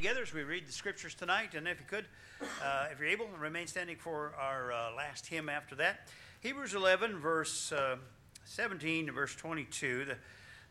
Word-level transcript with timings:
together 0.00 0.22
as 0.22 0.32
we 0.32 0.42
read 0.42 0.66
the 0.66 0.72
scriptures 0.72 1.14
tonight. 1.14 1.54
And 1.54 1.68
if 1.68 1.78
you 1.78 1.84
could, 1.86 2.06
uh, 2.64 2.86
if 2.90 2.98
you're 2.98 3.10
able, 3.10 3.28
remain 3.38 3.66
standing 3.66 3.96
for 3.96 4.32
our 4.40 4.72
uh, 4.72 4.96
last 4.96 5.26
hymn 5.26 5.50
after 5.50 5.74
that. 5.74 6.08
Hebrews 6.40 6.72
11, 6.72 7.18
verse 7.18 7.70
uh, 7.70 7.96
17 8.46 9.08
to 9.08 9.12
verse 9.12 9.36
22. 9.36 10.06
The 10.06 10.16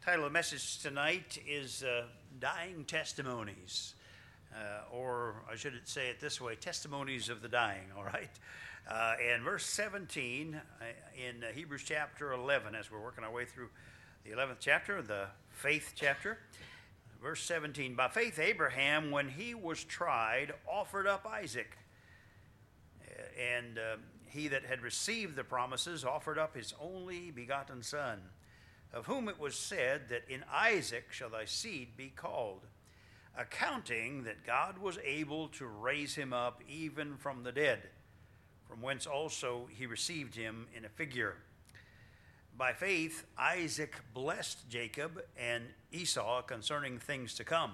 title 0.03 0.25
of 0.25 0.31
the 0.31 0.33
message 0.33 0.79
tonight 0.79 1.37
is 1.47 1.83
uh, 1.83 2.05
Dying 2.39 2.85
Testimonies. 2.85 3.93
Uh, 4.51 4.95
or 4.95 5.43
I 5.47 5.55
should 5.55 5.79
say 5.85 6.09
it 6.09 6.19
this 6.19 6.41
way 6.41 6.55
Testimonies 6.55 7.29
of 7.29 7.43
the 7.43 7.49
Dying, 7.49 7.85
all 7.95 8.05
right? 8.05 8.31
Uh, 8.89 9.13
and 9.31 9.43
verse 9.43 9.65
17 9.67 10.59
in 11.15 11.43
Hebrews 11.53 11.83
chapter 11.85 12.31
11, 12.31 12.73
as 12.73 12.89
we're 12.89 12.99
working 12.99 13.23
our 13.23 13.31
way 13.31 13.45
through 13.45 13.69
the 14.25 14.31
11th 14.31 14.57
chapter, 14.59 15.03
the 15.03 15.27
faith 15.51 15.93
chapter. 15.95 16.39
Verse 17.21 17.41
17 17.43 17.95
By 17.95 18.07
faith, 18.07 18.39
Abraham, 18.39 19.11
when 19.11 19.29
he 19.29 19.53
was 19.53 19.83
tried, 19.83 20.53
offered 20.67 21.07
up 21.07 21.27
Isaac. 21.29 21.77
And 23.37 23.77
uh, 23.77 23.97
he 24.25 24.47
that 24.47 24.65
had 24.65 24.81
received 24.81 25.35
the 25.35 25.43
promises 25.43 26.05
offered 26.05 26.37
up 26.37 26.55
his 26.55 26.73
only 26.79 27.31
begotten 27.31 27.83
son, 27.83 28.21
of 28.93 29.05
whom 29.05 29.27
it 29.27 29.39
was 29.39 29.55
said 29.55 30.09
that 30.09 30.23
in 30.29 30.43
Isaac 30.51 31.11
shall 31.11 31.29
thy 31.29 31.45
seed 31.45 31.97
be 31.97 32.09
called, 32.09 32.65
accounting 33.37 34.23
that 34.23 34.45
God 34.45 34.77
was 34.77 34.97
able 35.03 35.49
to 35.49 35.67
raise 35.67 36.15
him 36.15 36.33
up 36.33 36.61
even 36.67 37.17
from 37.17 37.43
the 37.43 37.51
dead, 37.51 37.81
from 38.67 38.81
whence 38.81 39.05
also 39.05 39.67
he 39.69 39.85
received 39.85 40.35
him 40.35 40.67
in 40.75 40.85
a 40.85 40.89
figure. 40.89 41.35
By 42.59 42.73
faith, 42.73 43.25
Isaac 43.37 43.95
blessed 44.13 44.67
Jacob 44.67 45.23
and 45.37 45.63
Esau 45.93 46.41
concerning 46.41 46.99
things 46.99 47.33
to 47.35 47.45
come. 47.45 47.71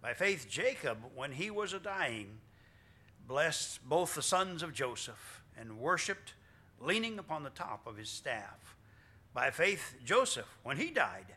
By 0.00 0.14
faith, 0.14 0.46
Jacob, 0.48 0.96
when 1.14 1.30
he 1.30 1.50
was 1.50 1.74
a 1.74 1.78
dying, 1.78 2.38
blessed 3.26 3.86
both 3.86 4.14
the 4.14 4.22
sons 4.22 4.62
of 4.62 4.72
Joseph 4.72 5.42
and 5.60 5.78
worshiped, 5.78 6.32
leaning 6.80 7.18
upon 7.18 7.42
the 7.42 7.50
top 7.50 7.86
of 7.86 7.98
his 7.98 8.08
staff. 8.08 8.76
By 9.34 9.50
faith, 9.50 9.96
Joseph, 10.06 10.48
when 10.62 10.78
he 10.78 10.88
died, 10.88 11.34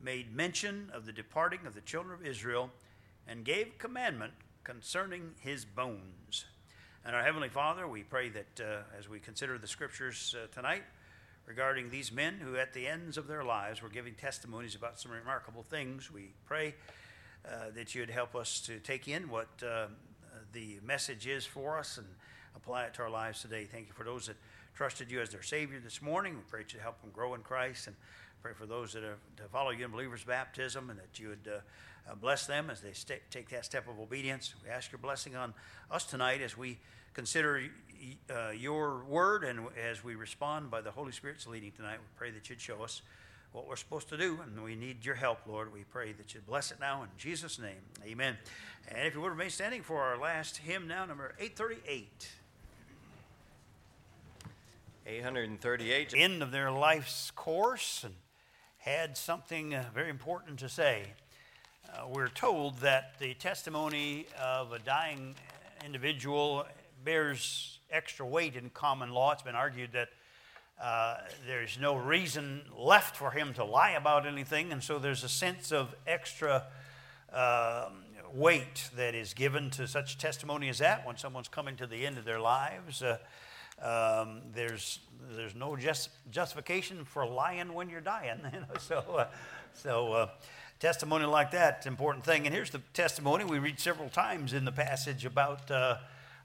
made 0.00 0.32
mention 0.32 0.92
of 0.94 1.06
the 1.06 1.12
departing 1.12 1.66
of 1.66 1.74
the 1.74 1.80
children 1.80 2.14
of 2.14 2.24
Israel 2.24 2.70
and 3.26 3.44
gave 3.44 3.76
commandment 3.78 4.34
concerning 4.62 5.32
his 5.40 5.64
bones. 5.64 6.44
And 7.04 7.16
our 7.16 7.24
Heavenly 7.24 7.48
Father, 7.48 7.88
we 7.88 8.04
pray 8.04 8.28
that 8.28 8.60
uh, 8.60 8.82
as 8.96 9.08
we 9.08 9.18
consider 9.18 9.58
the 9.58 9.66
scriptures 9.66 10.36
uh, 10.38 10.46
tonight, 10.54 10.84
regarding 11.46 11.90
these 11.90 12.10
men 12.10 12.40
who, 12.42 12.56
at 12.56 12.72
the 12.72 12.86
ends 12.86 13.16
of 13.18 13.26
their 13.26 13.44
lives, 13.44 13.82
were 13.82 13.88
giving 13.88 14.14
testimonies 14.14 14.74
about 14.74 14.98
some 14.98 15.12
remarkable 15.12 15.62
things. 15.62 16.10
We 16.10 16.30
pray 16.46 16.74
uh, 17.46 17.70
that 17.74 17.94
you'd 17.94 18.10
help 18.10 18.34
us 18.34 18.60
to 18.60 18.78
take 18.78 19.08
in 19.08 19.28
what 19.28 19.48
uh, 19.66 19.86
the 20.52 20.78
message 20.82 21.26
is 21.26 21.44
for 21.44 21.78
us 21.78 21.98
and 21.98 22.06
apply 22.56 22.84
it 22.84 22.94
to 22.94 23.02
our 23.02 23.10
lives 23.10 23.42
today. 23.42 23.64
Thank 23.70 23.88
you 23.88 23.92
for 23.92 24.04
those 24.04 24.26
that 24.26 24.36
trusted 24.74 25.10
you 25.10 25.20
as 25.20 25.30
their 25.30 25.42
Savior 25.42 25.80
this 25.80 26.00
morning. 26.00 26.34
We 26.34 26.42
pray 26.48 26.62
that 26.62 26.72
you 26.72 26.80
help 26.80 27.00
them 27.00 27.10
grow 27.12 27.34
in 27.34 27.42
Christ 27.42 27.88
and 27.88 27.96
pray 28.42 28.52
for 28.52 28.66
those 28.66 28.92
that 28.94 29.04
are 29.04 29.18
to 29.36 29.42
follow 29.52 29.70
you 29.70 29.84
in 29.84 29.90
believers' 29.90 30.24
baptism 30.24 30.90
and 30.90 30.98
that 30.98 31.18
you 31.18 31.28
would 31.28 31.48
uh, 31.48 32.10
uh 32.10 32.14
bless 32.14 32.46
them 32.46 32.70
as 32.70 32.80
they 32.80 32.92
st- 32.92 33.22
take 33.30 33.48
that 33.50 33.64
step 33.64 33.88
of 33.88 33.98
obedience. 33.98 34.54
We 34.62 34.70
ask 34.70 34.92
your 34.92 34.98
blessing 34.98 35.36
on 35.36 35.54
us 35.90 36.04
tonight 36.04 36.40
as 36.40 36.56
we 36.56 36.78
consider 37.14 37.62
uh, 38.30 38.50
your 38.50 39.04
word, 39.04 39.44
and 39.44 39.60
as 39.90 40.02
we 40.02 40.14
respond 40.14 40.70
by 40.70 40.80
the 40.80 40.90
Holy 40.90 41.12
Spirit's 41.12 41.46
leading 41.46 41.72
tonight, 41.72 41.98
we 41.98 42.06
pray 42.16 42.30
that 42.30 42.48
you'd 42.48 42.60
show 42.60 42.82
us 42.82 43.02
what 43.52 43.68
we're 43.68 43.76
supposed 43.76 44.08
to 44.08 44.16
do, 44.16 44.38
and 44.42 44.64
we 44.64 44.74
need 44.74 45.04
your 45.04 45.14
help, 45.14 45.38
Lord. 45.46 45.72
We 45.72 45.84
pray 45.84 46.12
that 46.12 46.34
you'd 46.34 46.46
bless 46.46 46.70
it 46.72 46.78
now 46.80 47.02
in 47.02 47.08
Jesus' 47.18 47.58
name. 47.58 47.82
Amen. 48.04 48.36
And 48.88 49.06
if 49.06 49.14
you 49.14 49.20
would 49.20 49.30
remain 49.30 49.50
standing 49.50 49.82
for 49.82 50.02
our 50.02 50.18
last 50.18 50.56
hymn 50.56 50.88
now, 50.88 51.06
number 51.06 51.34
838. 51.38 52.28
838. 55.06 56.14
End 56.16 56.42
of 56.42 56.50
their 56.50 56.70
life's 56.70 57.30
course 57.30 58.02
and 58.04 58.14
had 58.78 59.16
something 59.16 59.74
uh, 59.74 59.84
very 59.94 60.10
important 60.10 60.58
to 60.58 60.68
say. 60.68 61.04
Uh, 61.88 62.08
we're 62.08 62.28
told 62.28 62.78
that 62.78 63.18
the 63.18 63.34
testimony 63.34 64.26
of 64.42 64.72
a 64.72 64.78
dying 64.80 65.34
individual 65.84 66.66
bears 67.04 67.78
extra 67.94 68.26
weight 68.26 68.56
in 68.56 68.70
common 68.70 69.10
law. 69.10 69.32
It's 69.32 69.42
been 69.42 69.54
argued 69.54 69.92
that 69.92 70.08
uh, 70.82 71.18
there's 71.46 71.78
no 71.80 71.94
reason 71.94 72.62
left 72.76 73.16
for 73.16 73.30
him 73.30 73.54
to 73.54 73.64
lie 73.64 73.92
about 73.92 74.26
anything, 74.26 74.72
and 74.72 74.82
so 74.82 74.98
there's 74.98 75.22
a 75.22 75.28
sense 75.28 75.70
of 75.70 75.94
extra 76.06 76.64
uh, 77.32 77.88
weight 78.32 78.90
that 78.96 79.14
is 79.14 79.32
given 79.32 79.70
to 79.70 79.86
such 79.86 80.18
testimony 80.18 80.68
as 80.68 80.78
that 80.78 81.06
when 81.06 81.16
someone's 81.16 81.46
coming 81.46 81.76
to 81.76 81.86
the 81.86 82.04
end 82.04 82.18
of 82.18 82.24
their 82.24 82.40
lives. 82.40 83.02
Uh, 83.02 83.18
um, 83.80 84.42
there's 84.52 85.00
there's 85.36 85.54
no 85.54 85.76
just, 85.76 86.10
justification 86.30 87.04
for 87.04 87.26
lying 87.26 87.72
when 87.72 87.88
you're 87.88 88.00
dying, 88.00 88.38
you 88.52 88.60
know. 88.60 88.78
So, 88.78 88.98
uh, 88.98 89.26
so 89.72 90.12
uh, 90.12 90.28
testimony 90.80 91.24
like 91.24 91.52
that, 91.52 91.86
important 91.86 92.24
thing. 92.24 92.46
And 92.46 92.54
here's 92.54 92.70
the 92.70 92.80
testimony 92.92 93.44
we 93.44 93.58
read 93.58 93.80
several 93.80 94.08
times 94.08 94.52
in 94.52 94.64
the 94.64 94.72
passage 94.72 95.24
about 95.24 95.70
uh, 95.70 95.96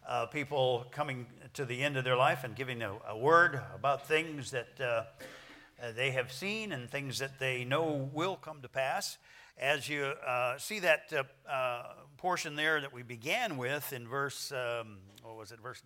uh, 0.07 0.25
people 0.27 0.85
coming 0.91 1.27
to 1.53 1.65
the 1.65 1.83
end 1.83 1.97
of 1.97 2.03
their 2.03 2.15
life 2.15 2.43
and 2.43 2.55
giving 2.55 2.81
a, 2.81 2.93
a 3.07 3.17
word 3.17 3.59
about 3.73 4.07
things 4.07 4.51
that 4.51 4.69
uh, 4.79 4.83
uh, 5.81 5.91
they 5.95 6.11
have 6.11 6.31
seen 6.31 6.71
and 6.71 6.89
things 6.89 7.19
that 7.19 7.39
they 7.39 7.65
know 7.65 8.09
will 8.13 8.35
come 8.35 8.61
to 8.61 8.69
pass. 8.69 9.17
As 9.57 9.89
you 9.89 10.03
uh, 10.03 10.57
see 10.57 10.79
that 10.79 11.11
uh, 11.13 11.49
uh, 11.49 11.83
portion 12.17 12.55
there 12.55 12.79
that 12.81 12.93
we 12.93 13.03
began 13.03 13.57
with 13.57 13.91
in 13.93 14.07
verse, 14.07 14.51
um, 14.51 14.97
what 15.23 15.37
was 15.37 15.51
it, 15.51 15.59
verse 15.59 15.81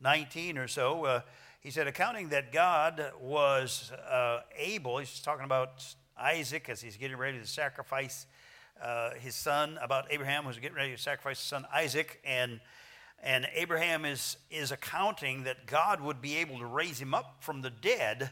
19 0.00 0.58
or 0.58 0.68
so, 0.68 1.22
he 1.60 1.70
said, 1.70 1.86
accounting 1.86 2.28
that 2.30 2.52
God 2.52 3.12
was 3.20 3.90
able, 4.58 4.98
he's 4.98 5.20
talking 5.20 5.46
about 5.46 5.82
Isaac 6.18 6.68
as 6.68 6.82
he's 6.82 6.98
getting 6.98 7.16
ready 7.16 7.38
to 7.38 7.46
sacrifice 7.46 8.26
his 9.20 9.34
son, 9.34 9.78
about 9.80 10.06
Abraham 10.10 10.44
who's 10.44 10.58
getting 10.58 10.76
ready 10.76 10.94
to 10.94 11.00
sacrifice 11.00 11.38
his 11.38 11.46
son 11.46 11.64
Isaac, 11.72 12.20
and 12.24 12.60
and 13.24 13.48
Abraham 13.54 14.04
is, 14.04 14.36
is 14.50 14.70
accounting 14.70 15.44
that 15.44 15.66
God 15.66 16.02
would 16.02 16.20
be 16.20 16.36
able 16.36 16.58
to 16.58 16.66
raise 16.66 17.00
him 17.00 17.14
up 17.14 17.36
from 17.40 17.62
the 17.62 17.70
dead, 17.70 18.30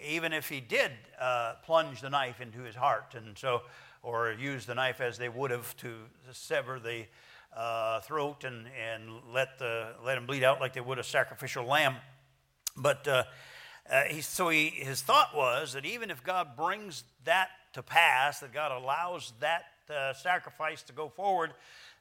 even 0.00 0.32
if 0.32 0.48
he 0.48 0.60
did 0.60 0.92
uh, 1.20 1.54
plunge 1.64 2.00
the 2.00 2.08
knife 2.08 2.40
into 2.40 2.60
his 2.60 2.76
heart, 2.76 3.16
and 3.16 3.36
so, 3.36 3.62
or 4.00 4.32
use 4.32 4.64
the 4.64 4.76
knife 4.76 5.00
as 5.00 5.18
they 5.18 5.28
would 5.28 5.50
have 5.50 5.76
to 5.78 5.94
sever 6.30 6.78
the 6.78 7.04
uh, 7.56 7.98
throat 8.00 8.44
and, 8.44 8.66
and 8.80 9.10
let, 9.34 9.58
the, 9.58 9.88
let 10.04 10.16
him 10.16 10.26
bleed 10.26 10.44
out 10.44 10.60
like 10.60 10.72
they 10.72 10.80
would 10.80 11.00
a 11.00 11.04
sacrificial 11.04 11.66
lamb. 11.66 11.96
But 12.76 13.06
uh, 13.08 13.24
uh, 13.90 14.02
he, 14.04 14.20
so 14.20 14.48
he, 14.50 14.68
his 14.68 15.02
thought 15.02 15.34
was 15.34 15.72
that 15.72 15.84
even 15.84 16.10
if 16.10 16.22
God 16.22 16.56
brings 16.56 17.02
that 17.24 17.48
to 17.72 17.82
pass, 17.82 18.38
that 18.38 18.52
God 18.52 18.70
allows 18.70 19.32
that 19.40 19.64
uh, 19.92 20.12
sacrifice 20.14 20.84
to 20.84 20.92
go 20.92 21.08
forward, 21.08 21.52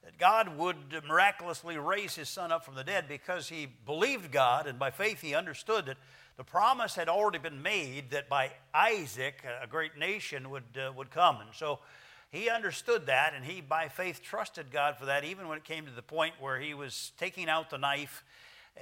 that 0.04 0.18
God 0.18 0.58
would 0.58 0.78
miraculously 1.08 1.78
raise 1.78 2.16
his 2.16 2.30
son 2.30 2.52
up 2.52 2.66
from 2.66 2.76
the 2.76 2.84
dead 2.84 3.06
because 3.08 3.50
he 3.50 3.68
believed 3.86 4.32
God 4.32 4.68
and 4.68 4.80
by 4.80 4.90
faith 4.90 5.22
he 5.22 5.36
understood 5.36 5.86
that 5.86 5.98
the 6.38 6.44
promise 6.44 6.96
had 6.96 7.08
already 7.08 7.38
been 7.38 7.62
made 7.62 8.12
that 8.12 8.28
by 8.28 8.52
Isaac 8.74 9.44
a 9.62 9.68
great 9.68 9.98
nation 9.98 10.50
would, 10.50 10.64
uh, 10.76 10.92
would 10.94 11.12
come. 11.12 11.40
And 11.42 11.50
so 11.54 11.80
he 12.32 12.50
understood 12.50 13.06
that 13.08 13.34
and 13.36 13.46
he 13.46 13.62
by 13.62 13.90
faith 13.90 14.22
trusted 14.24 14.72
God 14.72 14.98
for 14.98 15.06
that 15.06 15.24
even 15.24 15.48
when 15.48 15.58
it 15.58 15.66
came 15.66 15.86
to 15.86 15.92
the 15.92 16.02
point 16.02 16.34
where 16.40 16.60
he 16.60 16.74
was 16.74 17.12
taking 17.20 17.48
out 17.48 17.70
the 17.70 17.78
knife 17.78 18.24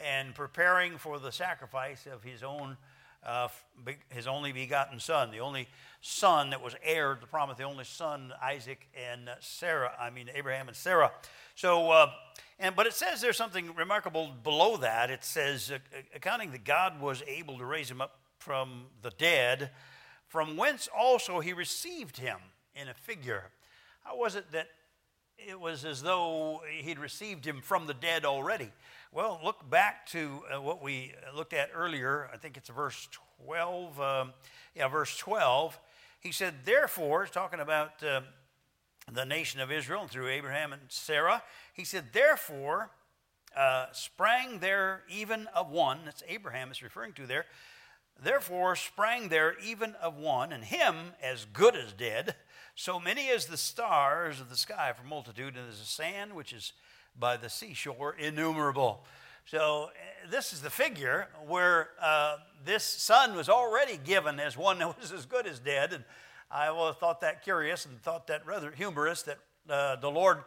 and 0.05 0.33
preparing 0.33 0.97
for 0.97 1.19
the 1.19 1.31
sacrifice 1.31 2.05
of 2.05 2.23
his 2.23 2.43
own 2.43 2.77
uh, 3.25 3.49
his 4.09 4.27
only 4.27 4.53
begotten 4.53 4.99
son, 4.99 5.31
the 5.31 5.41
only 5.41 5.67
son 6.01 6.51
that 6.51 6.61
was 6.63 6.75
heir 6.83 7.15
to 7.15 7.21
the 7.21 7.27
promise, 7.27 7.57
the 7.57 7.63
only 7.63 7.83
son, 7.83 8.33
Isaac 8.41 8.87
and 8.95 9.29
Sarah, 9.39 9.91
I 9.99 10.09
mean, 10.09 10.29
Abraham 10.33 10.67
and 10.67 10.77
Sarah. 10.77 11.11
So, 11.55 11.91
uh, 11.91 12.11
and, 12.57 12.75
but 12.75 12.87
it 12.87 12.93
says 12.93 13.21
there's 13.21 13.37
something 13.37 13.73
remarkable 13.75 14.31
below 14.43 14.77
that. 14.77 15.09
It 15.09 15.23
says, 15.23 15.71
uh, 15.71 15.77
accounting 16.15 16.51
that 16.51 16.63
God 16.63 17.01
was 17.01 17.23
able 17.27 17.57
to 17.57 17.65
raise 17.65 17.91
him 17.91 18.01
up 18.01 18.19
from 18.37 18.85
the 19.01 19.11
dead, 19.11 19.71
from 20.27 20.55
whence 20.55 20.87
also 20.95 21.39
he 21.41 21.53
received 21.53 22.17
him 22.17 22.37
in 22.75 22.87
a 22.87 22.93
figure. 22.93 23.43
How 24.03 24.17
was 24.17 24.35
it 24.35 24.51
that 24.51 24.67
it 25.37 25.59
was 25.59 25.85
as 25.85 26.01
though 26.01 26.61
he'd 26.81 26.99
received 26.99 27.45
him 27.45 27.61
from 27.61 27.87
the 27.87 27.93
dead 27.93 28.25
already? 28.25 28.71
Well, 29.11 29.39
look 29.43 29.69
back 29.69 30.05
to 30.07 30.43
uh, 30.53 30.61
what 30.61 30.83
we 30.83 31.13
looked 31.35 31.53
at 31.53 31.69
earlier. 31.73 32.29
I 32.33 32.37
think 32.37 32.57
it's 32.57 32.69
verse 32.69 33.09
12. 33.45 33.99
Um, 33.99 34.33
yeah, 34.75 34.87
verse 34.87 35.17
12. 35.17 35.79
He 36.19 36.31
said, 36.31 36.65
Therefore, 36.65 37.25
talking 37.25 37.59
about 37.59 38.03
uh, 38.03 38.21
the 39.11 39.25
nation 39.25 39.61
of 39.61 39.71
Israel 39.71 40.01
and 40.01 40.11
through 40.11 40.29
Abraham 40.29 40.73
and 40.73 40.81
Sarah, 40.89 41.43
he 41.73 41.83
said, 41.83 42.05
Therefore, 42.11 42.91
uh, 43.55 43.87
sprang 43.91 44.59
there 44.59 45.03
even 45.09 45.47
of 45.55 45.69
one, 45.69 45.99
that's 46.05 46.23
Abraham 46.27 46.71
is 46.71 46.83
referring 46.83 47.13
to 47.13 47.25
there, 47.25 47.45
therefore 48.21 48.75
sprang 48.75 49.29
there 49.29 49.55
even 49.63 49.95
of 49.95 50.15
one, 50.17 50.51
and 50.51 50.63
him 50.63 51.13
as 51.21 51.45
good 51.45 51.75
as 51.75 51.93
dead, 51.93 52.35
So 52.75 52.97
many 52.97 53.29
as 53.29 53.47
the 53.47 53.57
stars 53.57 54.39
of 54.39 54.49
the 54.49 54.55
sky 54.55 54.93
for 54.95 55.03
multitude, 55.03 55.57
and 55.57 55.69
as 55.69 55.79
the 55.79 55.85
sand 55.85 56.33
which 56.33 56.53
is 56.53 56.71
by 57.13 57.35
the 57.35 57.49
seashore, 57.49 58.15
innumerable. 58.17 59.03
So 59.49 59.85
uh, 59.85 60.29
this 60.29 60.53
is 60.53 60.61
the 60.61 60.69
figure 60.69 61.27
where 61.47 61.89
uh, 61.99 62.35
this 62.65 62.83
son 62.83 63.35
was 63.35 63.49
already 63.49 63.97
given 63.97 64.39
as 64.39 64.55
one 64.55 64.77
that 64.77 65.01
was 65.01 65.11
as 65.11 65.25
good 65.25 65.47
as 65.47 65.57
dead. 65.57 65.91
And 65.91 66.03
I 66.51 66.69
well, 66.69 66.93
thought 66.93 67.21
that 67.21 67.43
curious 67.43 67.87
and 67.87 67.99
thought 68.03 68.27
that 68.27 68.45
rather 68.45 68.69
humorous 68.69 69.23
that 69.23 69.39
uh, 69.67 69.95
the 69.95 70.11
Lord 70.11 70.43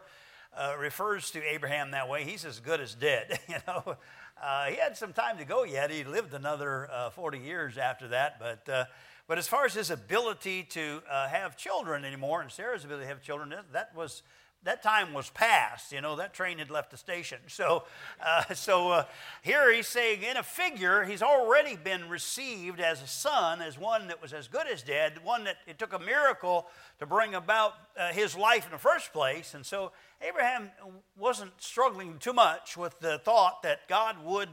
uh, 0.55 0.75
refers 0.79 1.31
to 1.31 1.43
Abraham 1.43 1.91
that 1.91 2.07
way. 2.07 2.23
He's 2.23 2.45
as 2.45 2.61
good 2.61 2.79
as 2.79 2.95
dead. 2.95 3.41
you 3.49 3.55
know, 3.67 3.97
uh, 4.41 4.65
he 4.67 4.77
had 4.77 4.95
some 4.95 5.11
time 5.11 5.37
to 5.37 5.43
go 5.43 5.65
yet. 5.65 5.91
He 5.91 6.05
lived 6.05 6.33
another 6.33 6.89
uh, 6.89 7.09
40 7.09 7.39
years 7.39 7.77
after 7.77 8.07
that. 8.07 8.39
But, 8.39 8.69
uh, 8.69 8.85
but 9.27 9.37
as 9.37 9.49
far 9.49 9.65
as 9.65 9.73
his 9.73 9.91
ability 9.91 10.63
to 10.69 11.01
have 11.09 11.57
children 11.57 12.05
anymore, 12.05 12.41
and 12.41 12.49
Sarah's 12.49 12.85
ability 12.85 13.03
to 13.03 13.09
have 13.09 13.21
children, 13.21 13.53
that 13.73 13.93
was 13.93 14.23
that 14.63 14.81
time 14.81 15.13
was 15.13 15.29
past. 15.29 15.91
You 15.91 16.01
know, 16.01 16.15
that 16.15 16.33
train 16.33 16.57
had 16.57 16.69
left 16.69 16.91
the 16.91 16.97
station. 16.97 17.39
So, 17.53 17.83
uh, 18.19 18.53
so 18.55 18.89
uh, 18.89 19.05
here 19.43 19.71
he's 19.71 19.87
saying, 19.87 20.23
in 20.23 20.37
a 20.37 20.43
figure, 20.43 21.03
he's 21.03 21.21
already 21.21 21.75
been 21.75 22.09
received 22.09 22.79
as 22.79 23.01
a 23.01 23.07
son, 23.07 23.61
as 23.61 23.77
one 23.77 24.07
that 24.07 24.21
was 24.21 24.33
as 24.33 24.47
good 24.47 24.65
as 24.67 24.81
dead, 24.81 25.23
one 25.23 25.43
that 25.43 25.57
it 25.67 25.77
took 25.77 25.93
a 25.93 25.99
miracle 25.99 26.65
to 26.99 27.05
bring 27.05 27.35
about 27.35 27.73
uh, 27.95 28.11
his 28.11 28.35
life 28.35 28.65
in 28.65 28.71
the 28.71 28.79
first 28.79 29.13
place. 29.13 29.53
And 29.53 29.63
so 29.63 29.91
Abraham 30.19 30.71
wasn't 31.15 31.51
struggling 31.59 32.17
too 32.17 32.33
much 32.33 32.75
with 32.75 32.99
the 32.99 33.19
thought 33.19 33.61
that 33.61 33.87
God 33.87 34.23
would 34.25 34.49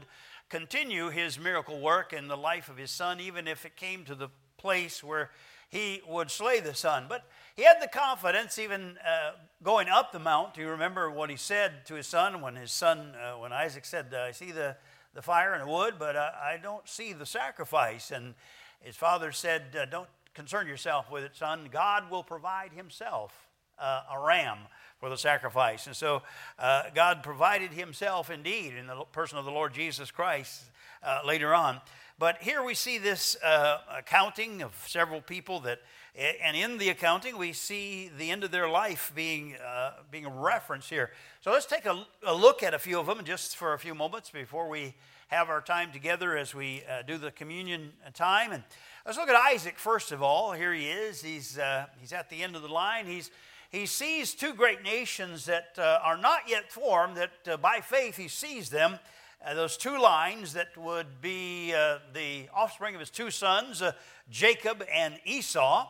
continue 0.49 1.09
his 1.09 1.39
miracle 1.39 1.79
work 1.79 2.13
in 2.13 2.27
the 2.27 2.37
life 2.37 2.69
of 2.69 2.77
his 2.77 2.91
son, 2.91 3.19
even 3.19 3.47
if 3.47 3.65
it 3.65 3.75
came 3.75 4.03
to 4.05 4.15
the 4.15 4.29
place 4.57 5.03
where 5.03 5.31
he 5.71 6.01
would 6.07 6.29
slay 6.29 6.59
the 6.59 6.75
son. 6.75 7.05
But 7.09 7.23
he 7.55 7.63
had 7.63 7.81
the 7.81 7.87
confidence, 7.87 8.59
even 8.59 8.97
uh, 9.07 9.31
going 9.63 9.87
up 9.87 10.11
the 10.11 10.19
mount. 10.19 10.53
Do 10.53 10.61
you 10.61 10.69
remember 10.69 11.09
what 11.09 11.29
he 11.29 11.37
said 11.37 11.85
to 11.85 11.95
his 11.95 12.07
son 12.07 12.41
when 12.41 12.55
his 12.55 12.71
son, 12.71 13.13
uh, 13.15 13.39
when 13.39 13.53
Isaac 13.53 13.85
said, 13.85 14.13
I 14.13 14.31
see 14.31 14.51
the, 14.51 14.75
the 15.13 15.21
fire 15.21 15.53
and 15.53 15.63
the 15.63 15.71
wood, 15.71 15.95
but 15.97 16.17
I, 16.17 16.53
I 16.55 16.59
don't 16.61 16.87
see 16.87 17.13
the 17.13 17.25
sacrifice? 17.25 18.11
And 18.11 18.35
his 18.81 18.97
father 18.97 19.31
said, 19.31 19.63
uh, 19.79 19.85
Don't 19.85 20.09
concern 20.33 20.67
yourself 20.67 21.09
with 21.09 21.23
it, 21.23 21.35
son. 21.35 21.69
God 21.71 22.11
will 22.11 22.23
provide 22.23 22.73
himself 22.73 23.47
uh, 23.79 24.01
a 24.11 24.19
ram 24.19 24.57
for 24.99 25.09
the 25.09 25.17
sacrifice. 25.17 25.87
And 25.87 25.95
so 25.95 26.21
uh, 26.59 26.83
God 26.93 27.23
provided 27.23 27.71
himself 27.71 28.29
indeed 28.29 28.73
in 28.75 28.87
the 28.87 29.03
person 29.11 29.37
of 29.37 29.45
the 29.45 29.51
Lord 29.51 29.73
Jesus 29.73 30.11
Christ 30.11 30.63
uh, 31.01 31.21
later 31.25 31.53
on. 31.53 31.79
But 32.21 32.43
here 32.43 32.61
we 32.61 32.75
see 32.75 32.99
this 32.99 33.35
uh, 33.43 33.79
accounting 33.97 34.61
of 34.61 34.75
several 34.85 35.21
people 35.21 35.59
that, 35.61 35.79
and 36.15 36.55
in 36.55 36.77
the 36.77 36.89
accounting 36.89 37.35
we 37.35 37.51
see 37.51 38.11
the 38.15 38.29
end 38.29 38.43
of 38.43 38.51
their 38.51 38.69
life 38.69 39.11
being, 39.15 39.55
uh, 39.55 39.93
being 40.11 40.27
referenced 40.27 40.87
here. 40.87 41.09
So 41.39 41.49
let's 41.49 41.65
take 41.65 41.87
a, 41.87 42.05
a, 42.23 42.35
look 42.35 42.61
at 42.61 42.75
a 42.75 42.77
few 42.77 42.99
of 42.99 43.07
them 43.07 43.25
just 43.25 43.57
for 43.57 43.73
a 43.73 43.79
few 43.79 43.95
moments 43.95 44.29
before 44.29 44.69
we 44.69 44.93
have 45.29 45.49
our 45.49 45.61
time 45.61 45.91
together 45.91 46.37
as 46.37 46.53
we 46.53 46.83
uh, 46.87 47.01
do 47.01 47.17
the 47.17 47.31
communion 47.31 47.91
time. 48.13 48.51
And 48.51 48.61
let's 49.03 49.17
look 49.17 49.27
at 49.27 49.35
Isaac 49.35 49.79
first 49.79 50.11
of 50.11 50.21
all. 50.21 50.51
Here 50.51 50.75
he 50.75 50.91
is. 50.91 51.23
He's, 51.23 51.57
uh, 51.57 51.87
he's 51.99 52.13
at 52.13 52.29
the 52.29 52.43
end 52.43 52.55
of 52.55 52.61
the 52.61 52.69
line. 52.69 53.07
He's 53.07 53.31
he 53.71 53.85
sees 53.85 54.33
two 54.33 54.53
great 54.53 54.83
nations 54.83 55.45
that 55.45 55.75
uh, 55.77 55.99
are 56.03 56.17
not 56.17 56.41
yet 56.45 56.69
formed, 56.69 57.15
that 57.15 57.31
uh, 57.49 57.55
by 57.55 57.79
faith 57.79 58.17
he 58.17 58.27
sees 58.27 58.69
them. 58.69 58.99
Uh, 59.43 59.55
those 59.55 59.75
two 59.75 59.99
lines 59.99 60.53
that 60.53 60.77
would 60.77 61.19
be 61.19 61.73
uh, 61.73 61.97
the 62.13 62.47
offspring 62.53 62.93
of 62.93 62.99
his 62.99 63.09
two 63.09 63.31
sons, 63.31 63.81
uh, 63.81 63.91
Jacob 64.29 64.83
and 64.93 65.19
Esau. 65.25 65.87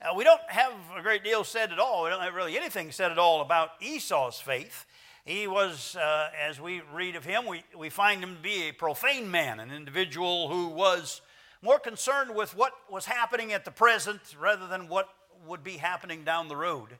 Uh, 0.00 0.14
we 0.16 0.24
don't 0.24 0.40
have 0.48 0.72
a 0.96 1.02
great 1.02 1.22
deal 1.22 1.44
said 1.44 1.70
at 1.70 1.78
all. 1.78 2.04
We 2.04 2.10
don't 2.10 2.22
have 2.22 2.34
really 2.34 2.56
anything 2.56 2.90
said 2.92 3.12
at 3.12 3.18
all 3.18 3.42
about 3.42 3.72
Esau's 3.82 4.40
faith. 4.40 4.86
He 5.26 5.46
was, 5.46 5.96
as 5.98 6.60
we 6.60 6.82
read 6.92 7.16
of 7.16 7.24
him, 7.24 7.46
we, 7.46 7.62
we 7.76 7.88
find 7.88 8.22
him 8.22 8.36
to 8.36 8.42
be 8.42 8.68
a 8.68 8.72
profane 8.72 9.30
man, 9.30 9.58
an 9.58 9.70
individual 9.70 10.48
who 10.48 10.68
was 10.68 11.22
more 11.62 11.78
concerned 11.78 12.34
with 12.34 12.54
what 12.54 12.72
was 12.90 13.06
happening 13.06 13.52
at 13.52 13.64
the 13.64 13.70
present 13.70 14.20
rather 14.38 14.66
than 14.66 14.88
what 14.88 15.08
would 15.46 15.64
be 15.64 15.78
happening 15.78 16.24
down 16.24 16.48
the 16.48 16.56
road 16.56 16.98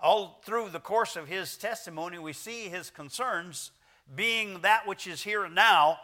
all 0.00 0.40
through 0.44 0.68
the 0.68 0.80
course 0.80 1.16
of 1.16 1.28
his 1.28 1.56
testimony, 1.56 2.18
we 2.18 2.32
see 2.32 2.68
his 2.68 2.90
concerns 2.90 3.70
being 4.14 4.60
that 4.62 4.86
which 4.86 5.06
is 5.06 5.22
here 5.22 5.44
and 5.44 5.54
now, 5.54 5.98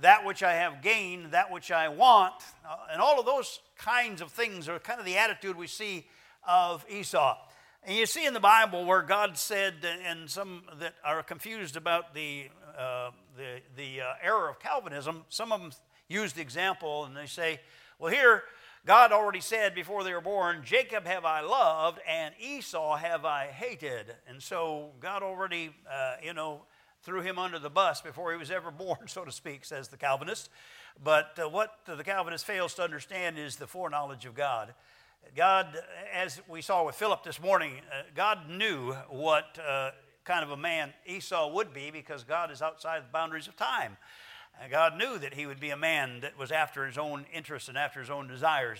that 0.00 0.24
which 0.24 0.42
I 0.42 0.54
have 0.54 0.82
gained, 0.82 1.32
that 1.32 1.50
which 1.50 1.70
I 1.70 1.88
want. 1.88 2.34
Uh, 2.68 2.76
and 2.92 3.00
all 3.00 3.20
of 3.20 3.26
those 3.26 3.60
kinds 3.76 4.20
of 4.20 4.30
things 4.30 4.68
are 4.68 4.78
kind 4.78 4.98
of 4.98 5.06
the 5.06 5.16
attitude 5.16 5.56
we 5.56 5.66
see 5.66 6.06
of 6.46 6.84
Esau. 6.90 7.36
And 7.84 7.96
you 7.96 8.06
see 8.06 8.26
in 8.26 8.32
the 8.32 8.40
Bible 8.40 8.84
where 8.84 9.02
God 9.02 9.36
said, 9.36 9.74
and 10.06 10.30
some 10.30 10.62
that 10.78 10.94
are 11.04 11.22
confused 11.22 11.76
about 11.76 12.14
the, 12.14 12.48
uh, 12.78 13.10
the, 13.36 13.60
the 13.76 14.00
uh, 14.02 14.12
error 14.22 14.48
of 14.48 14.60
Calvinism, 14.60 15.24
some 15.28 15.52
of 15.52 15.60
them 15.60 15.72
use 16.08 16.32
the 16.32 16.40
example 16.40 17.04
and 17.04 17.16
they 17.16 17.26
say, 17.26 17.60
well, 17.98 18.12
here, 18.12 18.44
God 18.84 19.12
already 19.12 19.40
said 19.40 19.74
before 19.74 20.02
they 20.02 20.12
were 20.12 20.20
born, 20.20 20.62
Jacob 20.64 21.06
have 21.06 21.24
I 21.24 21.40
loved 21.40 22.00
and 22.08 22.34
Esau 22.40 22.96
have 22.96 23.24
I 23.24 23.46
hated. 23.46 24.14
And 24.28 24.42
so 24.42 24.90
God 25.00 25.22
already, 25.22 25.70
uh, 25.90 26.16
you 26.22 26.34
know, 26.34 26.62
threw 27.02 27.20
him 27.20 27.38
under 27.38 27.58
the 27.58 27.70
bus 27.70 28.00
before 28.00 28.32
he 28.32 28.38
was 28.38 28.50
ever 28.50 28.70
born, 28.70 28.98
so 29.06 29.24
to 29.24 29.32
speak, 29.32 29.64
says 29.64 29.88
the 29.88 29.96
Calvinist. 29.96 30.48
But 31.02 31.38
uh, 31.42 31.48
what 31.48 31.78
the 31.86 32.04
Calvinist 32.04 32.44
fails 32.44 32.74
to 32.74 32.82
understand 32.82 33.38
is 33.38 33.56
the 33.56 33.66
foreknowledge 33.66 34.24
of 34.24 34.34
God. 34.34 34.74
God, 35.36 35.78
as 36.12 36.40
we 36.48 36.62
saw 36.62 36.84
with 36.84 36.96
Philip 36.96 37.22
this 37.22 37.40
morning, 37.40 37.74
uh, 37.90 38.02
God 38.14 38.48
knew 38.48 38.92
what 39.08 39.58
uh, 39.66 39.92
kind 40.24 40.44
of 40.44 40.50
a 40.50 40.56
man 40.56 40.92
Esau 41.06 41.52
would 41.52 41.72
be 41.72 41.90
because 41.90 42.24
God 42.24 42.50
is 42.50 42.60
outside 42.60 43.04
the 43.04 43.12
boundaries 43.12 43.48
of 43.48 43.56
time. 43.56 43.96
God 44.70 44.96
knew 44.96 45.18
that 45.18 45.34
he 45.34 45.46
would 45.46 45.60
be 45.60 45.70
a 45.70 45.76
man 45.76 46.20
that 46.20 46.38
was 46.38 46.52
after 46.52 46.86
his 46.86 46.98
own 46.98 47.24
interests 47.32 47.68
and 47.68 47.78
after 47.78 48.00
his 48.00 48.10
own 48.10 48.28
desires. 48.28 48.78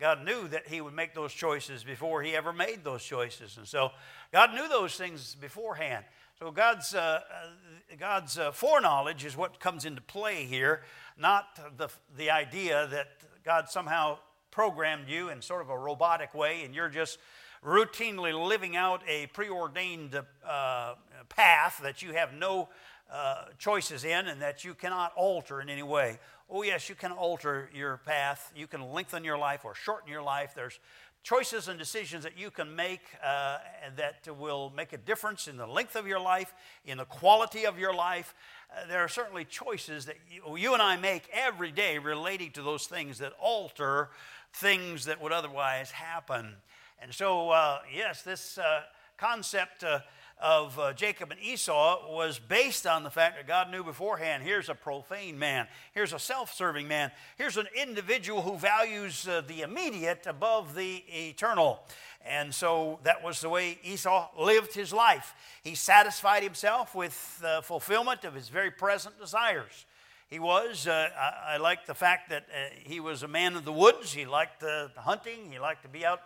God 0.00 0.24
knew 0.24 0.48
that 0.48 0.68
he 0.68 0.80
would 0.80 0.94
make 0.94 1.14
those 1.14 1.32
choices 1.32 1.84
before 1.84 2.22
he 2.22 2.34
ever 2.34 2.52
made 2.52 2.84
those 2.84 3.02
choices. 3.02 3.56
And 3.56 3.66
so 3.66 3.90
God 4.32 4.52
knew 4.52 4.68
those 4.68 4.96
things 4.96 5.34
beforehand. 5.34 6.04
So 6.44 6.50
God's, 6.50 6.94
uh, 6.94 6.98
uh, 6.98 7.96
God's 7.96 8.38
uh, 8.38 8.52
foreknowledge 8.52 9.24
is 9.24 9.34
what 9.34 9.60
comes 9.60 9.86
into 9.86 10.02
play 10.02 10.44
here, 10.44 10.82
not 11.16 11.58
the, 11.78 11.88
the 12.18 12.30
idea 12.32 12.86
that 12.88 13.06
God 13.46 13.70
somehow 13.70 14.18
programmed 14.50 15.08
you 15.08 15.30
in 15.30 15.40
sort 15.40 15.62
of 15.62 15.70
a 15.70 15.78
robotic 15.78 16.34
way 16.34 16.64
and 16.64 16.74
you're 16.74 16.90
just 16.90 17.18
routinely 17.64 18.34
living 18.34 18.76
out 18.76 19.00
a 19.08 19.26
preordained 19.28 20.20
uh, 20.46 20.94
path 21.30 21.80
that 21.82 22.02
you 22.02 22.12
have 22.12 22.34
no 22.34 22.68
uh, 23.10 23.44
choices 23.58 24.04
in 24.04 24.26
and 24.26 24.40
that 24.42 24.64
you 24.64 24.74
cannot 24.74 25.12
alter 25.16 25.60
in 25.60 25.68
any 25.68 25.82
way. 25.82 26.18
Oh, 26.50 26.62
yes, 26.62 26.88
you 26.88 26.94
can 26.94 27.12
alter 27.12 27.70
your 27.74 27.98
path. 27.98 28.52
You 28.54 28.66
can 28.66 28.92
lengthen 28.92 29.24
your 29.24 29.38
life 29.38 29.64
or 29.64 29.74
shorten 29.74 30.10
your 30.10 30.22
life. 30.22 30.52
There's 30.54 30.78
choices 31.22 31.68
and 31.68 31.78
decisions 31.78 32.22
that 32.24 32.38
you 32.38 32.50
can 32.50 32.76
make 32.76 33.00
uh, 33.24 33.58
that 33.96 34.28
will 34.38 34.70
make 34.76 34.92
a 34.92 34.98
difference 34.98 35.48
in 35.48 35.56
the 35.56 35.66
length 35.66 35.96
of 35.96 36.06
your 36.06 36.20
life, 36.20 36.54
in 36.84 36.98
the 36.98 37.06
quality 37.06 37.64
of 37.64 37.78
your 37.78 37.94
life. 37.94 38.34
Uh, 38.70 38.86
there 38.88 39.00
are 39.00 39.08
certainly 39.08 39.44
choices 39.44 40.04
that 40.04 40.16
you, 40.30 40.56
you, 40.56 40.74
and 40.74 40.82
I 40.82 40.96
make 40.98 41.28
every 41.32 41.72
day 41.72 41.98
relating 41.98 42.50
to 42.52 42.62
those 42.62 42.86
things 42.86 43.18
that 43.18 43.32
alter 43.40 44.10
things 44.52 45.06
that 45.06 45.20
would 45.20 45.32
otherwise 45.32 45.90
happen. 45.90 46.56
And 47.00 47.12
so, 47.12 47.50
uh, 47.50 47.78
yes, 47.94 48.22
this 48.22 48.58
uh, 48.58 48.82
concept 49.16 49.82
uh, 49.82 50.00
of 50.40 50.78
uh, 50.78 50.92
Jacob 50.92 51.30
and 51.30 51.40
Esau 51.40 52.12
was 52.12 52.38
based 52.38 52.86
on 52.86 53.02
the 53.02 53.10
fact 53.10 53.36
that 53.36 53.46
God 53.46 53.70
knew 53.70 53.84
beforehand 53.84 54.42
here's 54.42 54.68
a 54.68 54.74
profane 54.74 55.38
man, 55.38 55.66
here's 55.92 56.12
a 56.12 56.18
self 56.18 56.52
serving 56.52 56.88
man, 56.88 57.10
here's 57.36 57.56
an 57.56 57.66
individual 57.74 58.42
who 58.42 58.56
values 58.56 59.26
uh, 59.28 59.42
the 59.46 59.62
immediate 59.62 60.26
above 60.26 60.74
the 60.74 61.04
eternal. 61.08 61.80
And 62.26 62.54
so 62.54 63.00
that 63.02 63.22
was 63.22 63.40
the 63.40 63.50
way 63.50 63.78
Esau 63.84 64.30
lived 64.38 64.74
his 64.74 64.92
life. 64.92 65.34
He 65.62 65.74
satisfied 65.74 66.42
himself 66.42 66.94
with 66.94 67.38
the 67.40 67.60
fulfillment 67.62 68.24
of 68.24 68.34
his 68.34 68.48
very 68.48 68.70
present 68.70 69.18
desires. 69.20 69.84
He 70.30 70.38
was, 70.38 70.86
uh, 70.86 71.10
I, 71.16 71.54
I, 71.54 71.56
like 71.58 71.86
the 71.86 71.94
fact 71.94 72.30
that 72.30 72.44
uh, 72.44 72.70
he 72.82 72.98
was 72.98 73.22
a 73.22 73.28
man 73.28 73.56
of 73.56 73.64
the 73.64 73.72
woods. 73.72 74.12
He 74.12 74.24
liked 74.24 74.60
the 74.60 74.90
hunting. 74.96 75.52
He 75.52 75.58
liked 75.58 75.82
to 75.82 75.88
be 75.88 76.04
out 76.04 76.22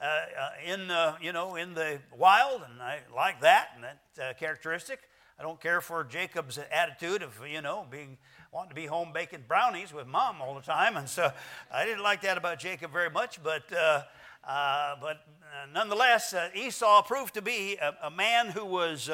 uh, 0.00 0.04
uh, 0.04 0.50
in 0.64 0.88
the, 0.88 1.14
you 1.20 1.32
know, 1.32 1.56
in 1.56 1.74
the 1.74 1.98
wild, 2.16 2.62
and 2.62 2.80
I 2.80 3.00
like 3.14 3.42
that 3.42 3.68
and 3.74 3.84
that 3.84 4.00
uh, 4.22 4.32
characteristic. 4.34 5.00
I 5.38 5.42
don't 5.42 5.60
care 5.60 5.80
for 5.80 6.04
Jacob's 6.04 6.58
attitude 6.72 7.22
of, 7.22 7.34
you 7.46 7.60
know, 7.60 7.86
being 7.90 8.16
wanting 8.50 8.70
to 8.70 8.74
be 8.74 8.86
home 8.86 9.12
baking 9.12 9.44
brownies 9.46 9.92
with 9.92 10.06
mom 10.06 10.40
all 10.40 10.54
the 10.54 10.62
time, 10.62 10.96
and 10.96 11.08
so 11.08 11.30
I 11.70 11.84
didn't 11.84 12.02
like 12.02 12.22
that 12.22 12.38
about 12.38 12.58
Jacob 12.58 12.92
very 12.92 13.10
much. 13.10 13.42
But 13.42 13.70
uh, 13.72 14.02
uh, 14.42 14.96
but 15.00 15.16
uh, 15.16 15.66
nonetheless, 15.72 16.34
Esau 16.54 17.02
proved 17.02 17.34
to 17.34 17.42
be 17.42 17.76
a, 17.76 17.94
a 18.06 18.10
man 18.10 18.48
who 18.48 18.64
was 18.64 19.10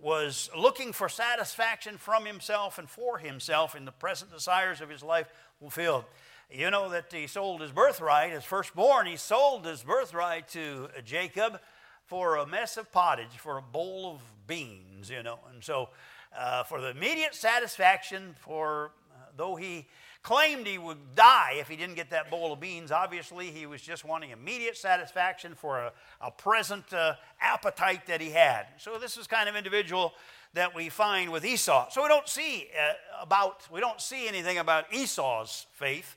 was 0.00 0.48
looking 0.56 0.92
for 0.92 1.08
satisfaction 1.08 1.96
from 1.98 2.24
himself 2.24 2.78
and 2.78 2.88
for 2.88 3.18
himself 3.18 3.74
in 3.74 3.84
the 3.84 3.92
present 3.92 4.32
desires 4.32 4.80
of 4.80 4.88
his 4.88 5.02
life 5.02 5.26
fulfilled. 5.58 6.04
You 6.50 6.70
know 6.70 6.88
that 6.88 7.12
he 7.12 7.26
sold 7.26 7.60
his 7.60 7.72
birthright, 7.72 8.32
his 8.32 8.42
firstborn, 8.42 9.06
he 9.06 9.16
sold 9.16 9.66
his 9.66 9.82
birthright 9.82 10.48
to 10.48 10.88
Jacob 11.04 11.60
for 12.06 12.36
a 12.36 12.46
mess 12.46 12.78
of 12.78 12.90
pottage, 12.90 13.36
for 13.36 13.58
a 13.58 13.62
bowl 13.62 14.14
of 14.14 14.22
beans, 14.46 15.10
you 15.10 15.22
know. 15.22 15.40
And 15.52 15.62
so, 15.62 15.90
uh, 16.36 16.62
for 16.62 16.80
the 16.80 16.88
immediate 16.88 17.34
satisfaction, 17.34 18.34
for 18.40 18.92
uh, 19.12 19.26
though 19.36 19.56
he 19.56 19.88
claimed 20.22 20.66
he 20.66 20.78
would 20.78 21.14
die 21.14 21.56
if 21.58 21.68
he 21.68 21.76
didn't 21.76 21.96
get 21.96 22.08
that 22.10 22.30
bowl 22.30 22.54
of 22.54 22.60
beans, 22.60 22.90
obviously 22.90 23.50
he 23.50 23.66
was 23.66 23.82
just 23.82 24.06
wanting 24.06 24.30
immediate 24.30 24.76
satisfaction 24.78 25.54
for 25.54 25.78
a, 25.78 25.92
a 26.22 26.30
present 26.30 26.90
uh, 26.94 27.12
appetite 27.42 28.06
that 28.06 28.22
he 28.22 28.30
had. 28.30 28.68
So, 28.78 28.98
this 28.98 29.18
is 29.18 29.26
kind 29.26 29.50
of 29.50 29.54
individual 29.54 30.14
that 30.54 30.74
we 30.74 30.88
find 30.88 31.30
with 31.30 31.44
Esau. 31.44 31.90
So, 31.90 32.02
we 32.02 32.08
don't 32.08 32.26
see 32.26 32.68
uh, 32.74 33.22
about, 33.22 33.70
we 33.70 33.80
don't 33.80 34.00
see 34.00 34.26
anything 34.26 34.56
about 34.56 34.86
Esau's 34.94 35.66
faith. 35.74 36.16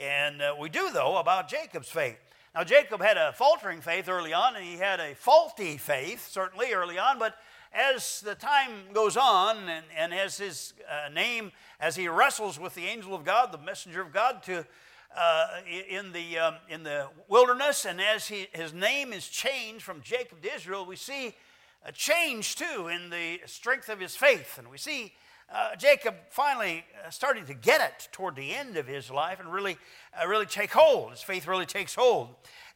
And 0.00 0.40
uh, 0.40 0.54
we 0.58 0.68
do, 0.68 0.90
though, 0.92 1.18
about 1.18 1.48
Jacob's 1.48 1.88
faith. 1.88 2.18
Now, 2.54 2.64
Jacob 2.64 3.00
had 3.00 3.16
a 3.16 3.32
faltering 3.32 3.80
faith 3.80 4.08
early 4.08 4.32
on, 4.32 4.56
and 4.56 4.64
he 4.64 4.76
had 4.76 5.00
a 5.00 5.14
faulty 5.14 5.76
faith, 5.76 6.28
certainly 6.28 6.72
early 6.72 6.98
on, 6.98 7.18
but 7.18 7.36
as 7.72 8.20
the 8.20 8.34
time 8.34 8.70
goes 8.92 9.16
on, 9.16 9.56
and, 9.68 9.86
and 9.96 10.12
as 10.12 10.36
his 10.36 10.74
uh, 10.90 11.08
name, 11.08 11.52
as 11.80 11.96
he 11.96 12.08
wrestles 12.08 12.60
with 12.60 12.74
the 12.74 12.84
angel 12.84 13.14
of 13.14 13.24
God, 13.24 13.52
the 13.52 13.58
messenger 13.58 14.02
of 14.02 14.12
God, 14.12 14.42
to 14.44 14.66
uh, 15.16 15.46
in, 15.88 16.12
the, 16.12 16.38
um, 16.38 16.54
in 16.68 16.82
the 16.82 17.06
wilderness, 17.28 17.84
and 17.84 18.00
as 18.00 18.28
he, 18.28 18.48
his 18.52 18.72
name 18.72 19.12
is 19.12 19.28
changed 19.28 19.82
from 19.82 20.00
Jacob 20.02 20.42
to 20.42 20.54
Israel, 20.54 20.86
we 20.86 20.96
see 20.96 21.34
a 21.84 21.92
change 21.92 22.56
too 22.56 22.88
in 22.88 23.10
the 23.10 23.40
strength 23.46 23.88
of 23.88 24.00
his 24.00 24.14
faith. 24.14 24.58
And 24.58 24.68
we 24.68 24.78
see 24.78 25.12
uh, 25.50 25.76
Jacob 25.76 26.14
finally 26.30 26.84
uh, 27.04 27.10
starting 27.10 27.44
to 27.46 27.54
get 27.54 27.80
it 27.80 28.08
toward 28.12 28.36
the 28.36 28.54
end 28.54 28.76
of 28.76 28.86
his 28.86 29.10
life 29.10 29.40
and 29.40 29.52
really, 29.52 29.76
uh, 30.20 30.26
really 30.26 30.46
take 30.46 30.72
hold. 30.72 31.10
His 31.10 31.22
faith 31.22 31.46
really 31.46 31.66
takes 31.66 31.94
hold. 31.94 32.28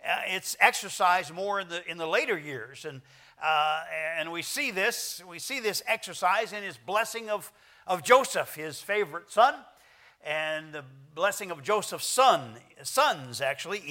Uh, 0.07 0.21
it's 0.27 0.57
exercised 0.61 1.33
more 1.33 1.59
in 1.61 1.69
the 1.69 1.89
in 1.91 1.97
the 1.97 2.07
later 2.07 2.39
years, 2.39 2.85
and 2.85 3.01
uh, 3.43 3.83
and 4.19 4.31
we 4.31 4.43
see 4.43 4.71
this 4.71 5.23
we 5.29 5.39
see 5.39 5.59
this 5.59 5.83
exercise 5.87 6.53
in 6.53 6.63
his 6.63 6.77
blessing 6.77 7.31
of 7.31 7.51
of 7.87 8.03
Joseph, 8.03 8.55
his 8.55 8.81
favorite 8.81 9.31
son, 9.31 9.55
and 10.25 10.73
the 10.73 10.85
blessing 11.15 11.51
of 11.51 11.63
Joseph's 11.63 12.07
son 12.07 12.57
sons 12.83 13.41
actually 13.41 13.83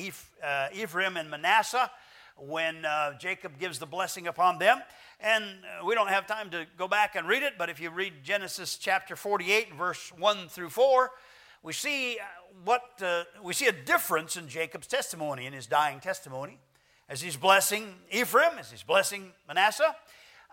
Ephraim 0.74 1.18
and 1.18 1.30
Manasseh 1.30 1.90
when 2.38 2.86
Jacob 3.20 3.60
gives 3.60 3.80
the 3.80 3.86
blessing 3.86 4.28
upon 4.28 4.60
them. 4.60 4.82
And 5.20 5.44
uh, 5.44 5.86
we 5.86 5.96
don't 5.96 6.10
have 6.10 6.28
time 6.28 6.50
to 6.52 6.66
go 6.78 6.88
back 6.88 7.16
and 7.16 7.28
read 7.28 7.44
it, 7.44 7.54
but 7.58 7.70
if 7.70 7.80
you 7.80 7.90
read 7.90 8.24
Genesis 8.24 8.78
chapter 8.78 9.16
48, 9.16 9.74
verse 9.74 10.12
1 10.18 10.50
through 10.50 10.70
4, 10.70 11.12
we 11.64 11.74
see 11.74 12.18
uh, 12.20 12.24
what 12.64 12.84
uh, 13.02 13.24
we 13.42 13.54
see 13.54 13.68
a 13.68 13.72
difference 13.72 14.38
in 14.38 14.48
Jacob's 14.48 14.88
testimony, 14.88 15.46
in 15.46 15.54
his 15.54 15.68
dying 15.68 16.00
testimony. 16.00 16.60
As 17.08 17.22
he's 17.22 17.38
blessing 17.38 17.96
Ephraim, 18.12 18.58
as 18.60 18.72
he's 18.72 18.84
blessing 18.84 19.32
Manasseh, 19.48 19.96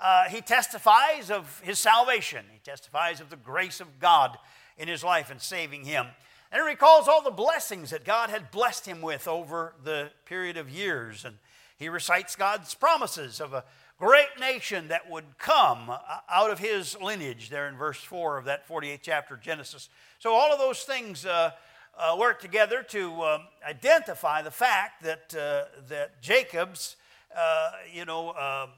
uh, 0.01 0.25
he 0.25 0.41
testifies 0.41 1.31
of 1.31 1.61
his 1.65 1.79
salvation. 1.79 2.45
He 2.53 2.59
testifies 2.59 3.21
of 3.21 3.31
the 3.31 3.37
grace 3.37 3.81
of 3.81 3.99
God 3.99 4.39
in 4.79 4.89
his 4.89 5.05
life 5.05 5.31
and 5.31 5.41
saving 5.41 5.85
him. 5.85 6.07
And 6.51 6.61
he 6.61 6.69
recalls 6.69 7.09
all 7.09 7.23
the 7.23 7.31
blessings 7.31 7.91
that 7.91 8.05
God 8.05 8.29
had 8.29 8.51
blessed 8.51 8.87
him 8.87 9.01
with 9.01 9.27
over 9.27 9.75
the 9.83 10.11
period 10.27 10.57
of 10.57 10.69
years. 10.69 11.25
And 11.25 11.37
he 11.79 11.89
recites 11.89 12.37
God's 12.37 12.75
promises 12.75 13.41
of 13.41 13.55
a 13.55 13.65
great 14.03 14.41
nation 14.41 14.89
that 14.89 15.09
would 15.09 15.39
come 15.39 15.89
out 16.29 16.51
of 16.51 16.59
his 16.59 17.01
lineage, 17.01 17.51
there 17.51 17.69
in 17.69 17.77
verse 17.77 18.03
4 18.03 18.37
of 18.37 18.47
that 18.47 18.69
48th 18.69 18.99
chapter 19.01 19.35
of 19.35 19.41
Genesis. 19.41 19.89
So, 20.19 20.33
all 20.33 20.53
of 20.53 20.59
those 20.59 20.83
things 20.83 21.25
uh, 21.25 21.53
uh, 21.97 22.17
work 22.19 22.41
together 22.41 22.83
to 22.89 23.23
um, 23.23 23.43
identify 23.65 24.43
the 24.43 24.51
fact 24.51 25.05
that, 25.05 25.33
uh, 25.37 25.67
that 25.87 26.21
Jacob's 26.21 26.97
uh, 27.37 27.71
you 27.95 28.05
know, 28.05 28.31
um, 28.31 28.71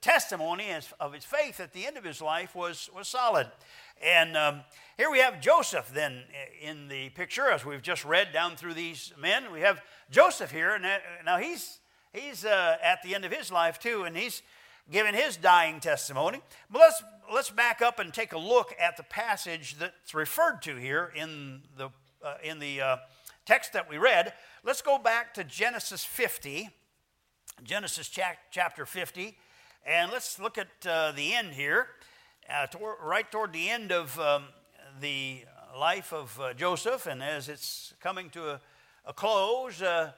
testimony 0.00 0.74
of 0.98 1.12
his 1.12 1.24
faith 1.24 1.60
at 1.60 1.72
the 1.72 1.86
end 1.86 1.96
of 1.96 2.02
his 2.02 2.20
life 2.20 2.56
was, 2.56 2.90
was 2.92 3.06
solid. 3.06 3.46
And 4.04 4.36
um, 4.36 4.62
here 4.96 5.12
we 5.12 5.20
have 5.20 5.40
Joseph 5.40 5.92
then 5.94 6.24
in 6.60 6.88
the 6.88 7.10
picture, 7.10 7.52
as 7.52 7.64
we've 7.64 7.82
just 7.82 8.04
read 8.04 8.32
down 8.32 8.56
through 8.56 8.74
these 8.74 9.12
men. 9.16 9.52
We 9.52 9.60
have 9.60 9.80
Joseph 10.10 10.50
here, 10.50 10.74
and 10.74 10.84
now 11.24 11.38
he's 11.38 11.78
he's 12.12 12.44
uh, 12.44 12.78
at 12.82 13.00
the 13.04 13.14
end 13.14 13.24
of 13.24 13.32
his 13.32 13.52
life 13.52 13.78
too, 13.78 14.02
and 14.02 14.16
he's 14.16 14.42
giving 14.90 15.14
his 15.14 15.36
dying 15.36 15.80
testimony. 15.80 16.40
But 16.70 16.80
let's, 16.80 17.02
let's 17.32 17.50
back 17.50 17.82
up 17.82 17.98
and 17.98 18.12
take 18.12 18.32
a 18.32 18.38
look 18.38 18.74
at 18.80 18.96
the 18.96 19.02
passage 19.02 19.78
that's 19.78 20.14
referred 20.14 20.62
to 20.62 20.76
here 20.76 21.12
in 21.14 21.62
the, 21.76 21.90
uh, 22.22 22.34
in 22.42 22.58
the 22.58 22.80
uh, 22.80 22.96
text 23.46 23.72
that 23.72 23.88
we 23.88 23.98
read. 23.98 24.32
Let's 24.64 24.82
go 24.82 24.98
back 24.98 25.34
to 25.34 25.44
Genesis 25.44 26.04
50, 26.04 26.70
Genesis 27.62 28.08
chapter 28.50 28.86
50, 28.86 29.36
and 29.84 30.12
let's 30.12 30.38
look 30.38 30.58
at 30.58 30.68
uh, 30.86 31.12
the 31.12 31.34
end 31.34 31.52
here, 31.52 31.88
uh, 32.48 32.66
toward, 32.66 32.96
right 33.02 33.30
toward 33.30 33.52
the 33.52 33.68
end 33.68 33.92
of 33.92 34.18
um, 34.18 34.44
the 35.00 35.44
life 35.76 36.12
of 36.12 36.38
uh, 36.40 36.54
Joseph, 36.54 37.06
and 37.06 37.22
as 37.22 37.48
it's 37.48 37.94
coming 38.00 38.30
to 38.30 38.50
a, 38.50 38.60
a 39.06 39.12
close, 39.12 39.82
uh, 39.82 40.12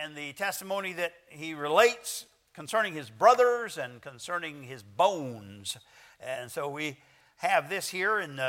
and 0.00 0.14
the 0.14 0.32
testimony 0.34 0.92
that 0.92 1.12
he 1.28 1.54
relates 1.54 2.26
concerning 2.54 2.94
his 2.94 3.10
brothers 3.10 3.78
and 3.78 4.00
concerning 4.02 4.62
his 4.62 4.82
bones. 4.82 5.76
And 6.20 6.50
so 6.50 6.68
we 6.68 6.98
have 7.36 7.68
this 7.68 7.88
here 7.88 8.20
in 8.20 8.40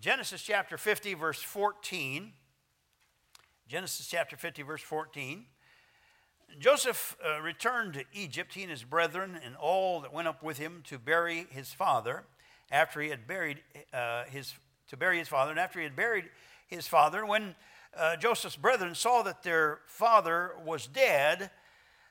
Genesis 0.00 0.42
chapter 0.42 0.76
50, 0.76 1.14
verse 1.14 1.40
14. 1.40 2.32
Genesis 3.68 4.06
chapter 4.06 4.36
50, 4.36 4.62
verse 4.62 4.82
14. 4.82 5.46
Joseph 6.58 7.16
uh, 7.24 7.40
returned 7.40 7.94
to 7.94 8.04
Egypt, 8.12 8.54
he 8.54 8.62
and 8.62 8.70
his 8.70 8.84
brethren, 8.84 9.38
and 9.44 9.56
all 9.56 10.00
that 10.00 10.12
went 10.12 10.28
up 10.28 10.42
with 10.42 10.58
him 10.58 10.82
to 10.84 10.98
bury 10.98 11.46
his 11.50 11.72
father 11.72 12.24
after 12.70 13.00
he 13.00 13.08
had 13.08 13.26
buried 13.26 13.62
uh, 13.92 14.24
his 14.24 14.54
to 14.88 14.96
bury 14.96 15.18
his 15.18 15.28
father. 15.28 15.50
And 15.50 15.58
after 15.58 15.78
he 15.78 15.84
had 15.84 15.96
buried 15.96 16.26
his 16.66 16.86
father, 16.86 17.24
when 17.24 17.54
uh, 17.96 18.16
Joseph's 18.16 18.56
brethren 18.56 18.94
saw 18.94 19.22
that 19.22 19.42
their 19.42 19.80
father 19.86 20.52
was 20.64 20.86
dead, 20.86 21.50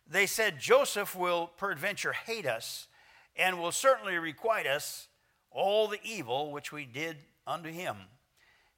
they 0.09 0.25
said, 0.25 0.59
Joseph 0.59 1.15
will 1.15 1.47
peradventure 1.57 2.13
hate 2.13 2.45
us 2.45 2.87
and 3.35 3.59
will 3.59 3.71
certainly 3.71 4.17
requite 4.17 4.67
us 4.67 5.07
all 5.49 5.87
the 5.87 5.99
evil 6.03 6.51
which 6.51 6.71
we 6.71 6.85
did 6.85 7.17
unto 7.47 7.69
him. 7.69 7.95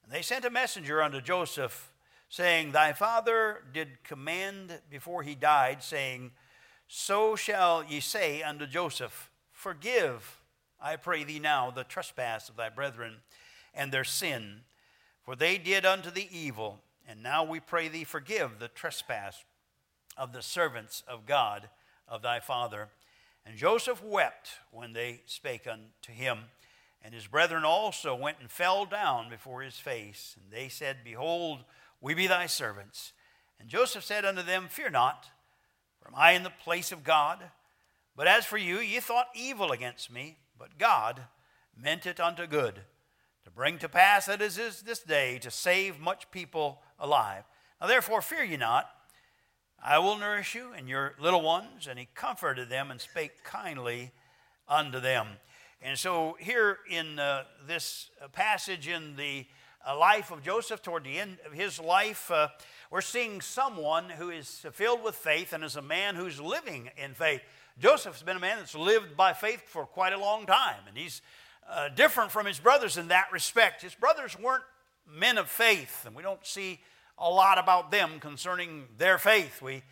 And 0.04 0.12
they 0.12 0.22
sent 0.22 0.44
a 0.44 0.50
messenger 0.50 1.02
unto 1.02 1.20
Joseph, 1.20 1.92
saying, 2.28 2.72
Thy 2.72 2.92
father 2.92 3.62
did 3.72 4.04
command 4.04 4.80
before 4.88 5.22
he 5.22 5.34
died, 5.34 5.82
saying, 5.82 6.32
So 6.86 7.34
shall 7.34 7.84
ye 7.84 8.00
say 8.00 8.42
unto 8.42 8.66
Joseph, 8.66 9.30
Forgive, 9.52 10.40
I 10.80 10.96
pray 10.96 11.24
thee 11.24 11.38
now, 11.38 11.70
the 11.70 11.84
trespass 11.84 12.48
of 12.48 12.56
thy 12.56 12.68
brethren 12.68 13.16
and 13.74 13.90
their 13.90 14.04
sin, 14.04 14.60
for 15.24 15.34
they 15.34 15.58
did 15.58 15.84
unto 15.84 16.10
thee 16.10 16.28
evil. 16.30 16.82
And 17.08 17.22
now 17.22 17.44
we 17.44 17.60
pray 17.60 17.88
thee, 17.88 18.04
forgive 18.04 18.58
the 18.58 18.68
trespass 18.68 19.44
of 20.16 20.32
the 20.32 20.42
servants 20.42 21.02
of 21.08 21.26
God 21.26 21.68
of 22.08 22.22
thy 22.22 22.40
father. 22.40 22.88
And 23.44 23.56
Joseph 23.56 24.02
wept 24.02 24.50
when 24.70 24.92
they 24.92 25.20
spake 25.26 25.66
unto 25.66 26.12
him. 26.12 26.38
And 27.02 27.14
his 27.14 27.26
brethren 27.26 27.64
also 27.64 28.14
went 28.14 28.38
and 28.40 28.50
fell 28.50 28.84
down 28.86 29.30
before 29.30 29.62
his 29.62 29.78
face. 29.78 30.36
And 30.40 30.52
they 30.52 30.68
said, 30.68 30.98
Behold, 31.04 31.60
we 32.00 32.14
be 32.14 32.26
thy 32.26 32.46
servants. 32.46 33.12
And 33.60 33.68
Joseph 33.68 34.04
said 34.04 34.24
unto 34.24 34.42
them, 34.42 34.66
Fear 34.68 34.90
not, 34.90 35.30
for 36.00 36.08
am 36.08 36.14
I 36.16 36.32
in 36.32 36.42
the 36.42 36.50
place 36.50 36.92
of 36.92 37.04
God? 37.04 37.38
But 38.16 38.26
as 38.26 38.44
for 38.44 38.58
you, 38.58 38.78
ye 38.78 38.98
thought 39.00 39.28
evil 39.34 39.72
against 39.72 40.10
me, 40.10 40.38
but 40.58 40.78
God 40.78 41.22
meant 41.76 42.06
it 42.06 42.18
unto 42.18 42.46
good, 42.46 42.80
to 43.44 43.50
bring 43.50 43.78
to 43.78 43.88
pass 43.88 44.26
that 44.26 44.40
it 44.40 44.58
is 44.58 44.82
this 44.82 45.00
day 45.00 45.38
to 45.38 45.50
save 45.50 46.00
much 46.00 46.30
people 46.30 46.80
alive. 46.98 47.44
Now 47.80 47.86
therefore, 47.86 48.22
fear 48.22 48.42
ye 48.42 48.56
not. 48.56 48.88
I 49.82 49.98
will 49.98 50.16
nourish 50.16 50.54
you 50.54 50.72
and 50.76 50.88
your 50.88 51.14
little 51.20 51.42
ones. 51.42 51.86
And 51.88 51.98
he 51.98 52.08
comforted 52.14 52.68
them 52.68 52.90
and 52.90 53.00
spake 53.00 53.44
kindly 53.44 54.12
unto 54.68 55.00
them. 55.00 55.28
And 55.82 55.98
so, 55.98 56.36
here 56.40 56.78
in 56.88 57.18
uh, 57.18 57.44
this 57.66 58.10
passage 58.32 58.88
in 58.88 59.14
the 59.16 59.46
uh, 59.86 59.96
life 59.96 60.30
of 60.30 60.42
Joseph, 60.42 60.82
toward 60.82 61.04
the 61.04 61.18
end 61.18 61.36
of 61.46 61.52
his 61.52 61.78
life, 61.78 62.30
uh, 62.30 62.48
we're 62.90 63.02
seeing 63.02 63.40
someone 63.40 64.08
who 64.08 64.30
is 64.30 64.64
filled 64.72 65.04
with 65.04 65.14
faith 65.14 65.52
and 65.52 65.62
is 65.62 65.76
a 65.76 65.82
man 65.82 66.14
who's 66.14 66.40
living 66.40 66.90
in 66.96 67.14
faith. 67.14 67.42
Joseph's 67.78 68.22
been 68.22 68.38
a 68.38 68.40
man 68.40 68.56
that's 68.58 68.74
lived 68.74 69.16
by 69.16 69.34
faith 69.34 69.62
for 69.68 69.84
quite 69.84 70.14
a 70.14 70.18
long 70.18 70.46
time, 70.46 70.80
and 70.88 70.96
he's 70.96 71.20
uh, 71.70 71.88
different 71.90 72.30
from 72.30 72.46
his 72.46 72.58
brothers 72.58 72.96
in 72.96 73.08
that 73.08 73.30
respect. 73.30 73.82
His 73.82 73.94
brothers 73.94 74.38
weren't 74.38 74.64
men 75.06 75.36
of 75.36 75.48
faith, 75.48 76.04
and 76.06 76.16
we 76.16 76.22
don't 76.22 76.44
see 76.44 76.80
a 77.18 77.30
lot 77.30 77.58
about 77.58 77.90
them 77.90 78.20
concerning 78.20 78.84
their 78.98 79.18
faith. 79.18 79.62
We 79.62 79.82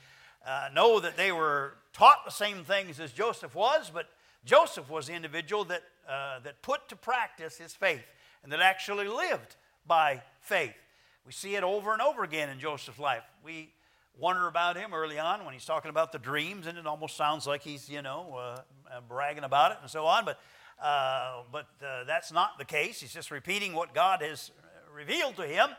uh, 0.47 0.69
know 0.75 1.01
that 1.01 1.17
they 1.17 1.33
were 1.33 1.75
taught 1.93 2.25
the 2.25 2.31
same 2.31 2.65
things 2.65 3.01
as 3.01 3.13
Joseph 3.13 3.55
was, 3.55 3.91
but 3.93 4.09
Joseph 4.45 4.91
was 4.91 5.07
the 5.07 5.15
individual 5.15 5.65
that, 5.65 5.83
uh, 6.09 6.41
that 6.41 6.61
put 6.63 6.89
to 6.89 6.97
practice 6.97 7.57
his 7.57 7.75
faith 7.75 8.05
and 8.43 8.53
that 8.53 8.61
actually 8.61 9.09
lived 9.09 9.57
by 9.87 10.23
faith. 10.41 10.75
We 11.25 11.33
see 11.33 11.55
it 11.55 11.65
over 11.65 11.93
and 11.93 12.03
over 12.03 12.23
again 12.23 12.51
in 12.51 12.59
Joseph's 12.59 12.99
life. 12.99 13.23
We 13.43 13.71
wonder 14.19 14.47
about 14.47 14.77
him 14.77 14.93
early 14.93 15.19
on 15.19 15.45
when 15.45 15.55
he's 15.55 15.65
talking 15.65 15.89
about 15.89 16.13
the 16.13 16.19
dreams, 16.19 16.67
and 16.67 16.77
it 16.77 16.87
almost 16.87 17.17
sounds 17.17 17.47
like 17.47 17.63
he's, 17.63 17.89
you 17.89 18.03
know, 18.03 18.35
uh, 18.37 18.61
uh 18.95 19.01
bragging 19.09 19.45
about 19.45 19.73
it 19.73 19.79
and 19.81 19.91
so 19.91 20.05
on. 20.05 20.27
But, 20.27 20.39
uh, 20.83 21.43
but 21.51 21.69
uh, 21.83 22.05
that's 22.05 22.31
not 22.31 22.59
the 22.59 22.65
case. 22.67 23.01
He's 23.01 23.15
just 23.15 23.31
repeating 23.31 23.73
what 23.73 23.95
God 23.95 24.21
has 24.21 24.51
revealed 24.95 25.37
to 25.37 25.47
him, 25.47 25.71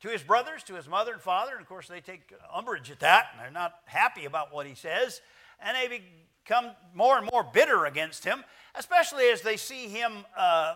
to 0.00 0.08
his 0.08 0.22
brothers, 0.22 0.62
to 0.64 0.74
his 0.74 0.88
mother 0.88 1.12
and 1.12 1.20
father. 1.20 1.52
And 1.52 1.60
of 1.60 1.68
course, 1.68 1.88
they 1.88 2.00
take 2.00 2.32
umbrage 2.52 2.90
at 2.90 3.00
that, 3.00 3.28
and 3.32 3.40
they're 3.40 3.50
not 3.50 3.74
happy 3.86 4.24
about 4.24 4.52
what 4.52 4.66
he 4.66 4.74
says. 4.74 5.20
And 5.60 5.76
they 5.76 6.02
become 6.44 6.70
more 6.94 7.18
and 7.18 7.28
more 7.32 7.42
bitter 7.42 7.84
against 7.84 8.24
him, 8.24 8.44
especially 8.74 9.28
as 9.28 9.42
they 9.42 9.56
see 9.56 9.88
him 9.88 10.24
uh, 10.36 10.74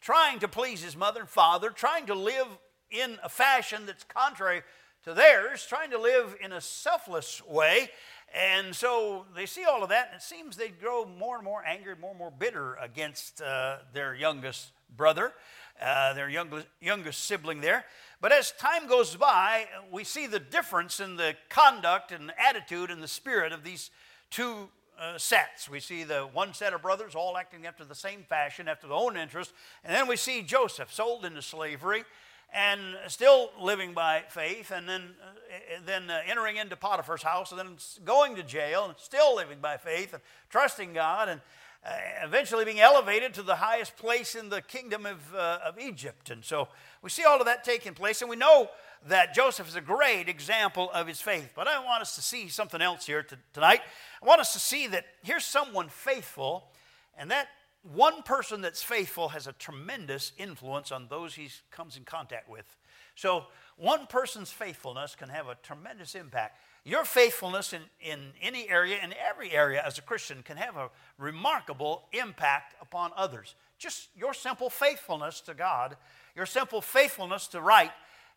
trying 0.00 0.38
to 0.40 0.48
please 0.48 0.82
his 0.82 0.96
mother 0.96 1.20
and 1.20 1.28
father, 1.28 1.70
trying 1.70 2.06
to 2.06 2.14
live 2.14 2.46
in 2.90 3.18
a 3.22 3.28
fashion 3.28 3.86
that's 3.86 4.04
contrary 4.04 4.62
to 5.04 5.14
theirs, 5.14 5.66
trying 5.68 5.90
to 5.90 5.98
live 5.98 6.36
in 6.40 6.52
a 6.52 6.60
selfless 6.60 7.44
way. 7.46 7.90
And 8.34 8.74
so 8.74 9.24
they 9.34 9.46
see 9.46 9.64
all 9.64 9.82
of 9.82 9.88
that, 9.90 10.08
and 10.08 10.16
it 10.16 10.22
seems 10.22 10.56
they 10.56 10.68
grow 10.68 11.04
more 11.04 11.36
and 11.36 11.44
more 11.44 11.64
angry, 11.64 11.94
more 12.00 12.10
and 12.10 12.18
more 12.18 12.30
bitter 12.30 12.74
against 12.74 13.40
uh, 13.40 13.78
their 13.92 14.14
youngest 14.14 14.72
brother, 14.96 15.32
uh, 15.80 16.12
their 16.14 16.28
youngest, 16.28 16.66
youngest 16.80 17.24
sibling 17.24 17.60
there. 17.60 17.84
But 18.20 18.32
as 18.32 18.52
time 18.52 18.88
goes 18.88 19.14
by, 19.14 19.66
we 19.90 20.04
see 20.04 20.26
the 20.26 20.40
difference 20.40 21.00
in 21.00 21.16
the 21.16 21.36
conduct 21.48 22.12
and 22.12 22.32
attitude 22.38 22.90
and 22.90 23.02
the 23.02 23.08
spirit 23.08 23.52
of 23.52 23.62
these 23.62 23.90
two 24.30 24.68
uh, 24.98 25.18
sets. 25.18 25.68
We 25.68 25.80
see 25.80 26.04
the 26.04 26.22
one 26.22 26.54
set 26.54 26.72
of 26.72 26.82
brothers 26.82 27.14
all 27.14 27.36
acting 27.36 27.66
after 27.66 27.84
the 27.84 27.94
same 27.94 28.22
fashion, 28.22 28.68
after 28.68 28.86
their 28.86 28.96
own 28.96 29.16
interest. 29.16 29.52
And 29.84 29.94
then 29.94 30.08
we 30.08 30.16
see 30.16 30.42
Joseph 30.42 30.92
sold 30.92 31.24
into 31.24 31.42
slavery 31.42 32.04
and 32.54 32.80
still 33.08 33.50
living 33.60 33.92
by 33.92 34.22
faith, 34.28 34.70
and 34.70 34.88
then, 34.88 35.14
uh, 35.20 35.80
then 35.84 36.08
uh, 36.08 36.20
entering 36.26 36.56
into 36.56 36.76
Potiphar's 36.76 37.22
house, 37.22 37.50
and 37.50 37.58
then 37.58 37.76
going 38.04 38.36
to 38.36 38.42
jail, 38.42 38.84
and 38.86 38.94
still 38.98 39.36
living 39.36 39.58
by 39.60 39.76
faith, 39.76 40.14
and 40.14 40.22
trusting 40.48 40.92
God, 40.92 41.28
and 41.28 41.40
uh, 41.86 41.90
eventually 42.24 42.64
being 42.64 42.80
elevated 42.80 43.32
to 43.34 43.42
the 43.42 43.56
highest 43.56 43.96
place 43.96 44.34
in 44.34 44.48
the 44.48 44.60
kingdom 44.60 45.06
of, 45.06 45.34
uh, 45.34 45.58
of 45.64 45.78
Egypt. 45.78 46.30
And 46.30 46.44
so 46.44 46.68
we 47.00 47.10
see 47.10 47.22
all 47.22 47.38
of 47.38 47.46
that 47.46 47.62
taking 47.62 47.94
place, 47.94 48.22
and 48.22 48.30
we 48.30 48.36
know 48.36 48.68
that 49.08 49.34
Joseph 49.34 49.68
is 49.68 49.76
a 49.76 49.80
great 49.80 50.28
example 50.28 50.90
of 50.92 51.06
his 51.06 51.20
faith. 51.20 51.52
But 51.54 51.68
I 51.68 51.84
want 51.84 52.02
us 52.02 52.16
to 52.16 52.22
see 52.22 52.48
something 52.48 52.82
else 52.82 53.06
here 53.06 53.22
to, 53.22 53.38
tonight. 53.52 53.80
I 54.20 54.26
want 54.26 54.40
us 54.40 54.52
to 54.54 54.58
see 54.58 54.88
that 54.88 55.04
here's 55.22 55.44
someone 55.44 55.88
faithful, 55.88 56.64
and 57.16 57.30
that 57.30 57.48
one 57.94 58.22
person 58.22 58.60
that's 58.60 58.82
faithful 58.82 59.28
has 59.28 59.46
a 59.46 59.52
tremendous 59.52 60.32
influence 60.38 60.90
on 60.90 61.06
those 61.08 61.34
he 61.34 61.48
comes 61.70 61.96
in 61.96 62.04
contact 62.04 62.48
with. 62.48 62.76
So, 63.14 63.46
one 63.76 64.06
person's 64.06 64.50
faithfulness 64.50 65.14
can 65.14 65.28
have 65.28 65.48
a 65.48 65.54
tremendous 65.62 66.14
impact. 66.14 66.58
Your 66.84 67.04
faithfulness 67.04 67.72
in, 67.72 67.82
in 68.00 68.32
any 68.40 68.68
area, 68.68 68.98
in 69.02 69.14
every 69.14 69.50
area 69.50 69.82
as 69.84 69.98
a 69.98 70.02
Christian, 70.02 70.42
can 70.42 70.56
have 70.56 70.76
a 70.76 70.90
remarkable 71.18 72.04
impact 72.12 72.74
upon 72.80 73.10
others. 73.16 73.54
Just 73.78 74.08
your 74.16 74.32
simple 74.32 74.70
faithfulness 74.70 75.40
to 75.42 75.54
God, 75.54 75.96
your 76.34 76.46
simple 76.46 76.80
faithfulness 76.80 77.48
to 77.48 77.60
right, 77.60 77.90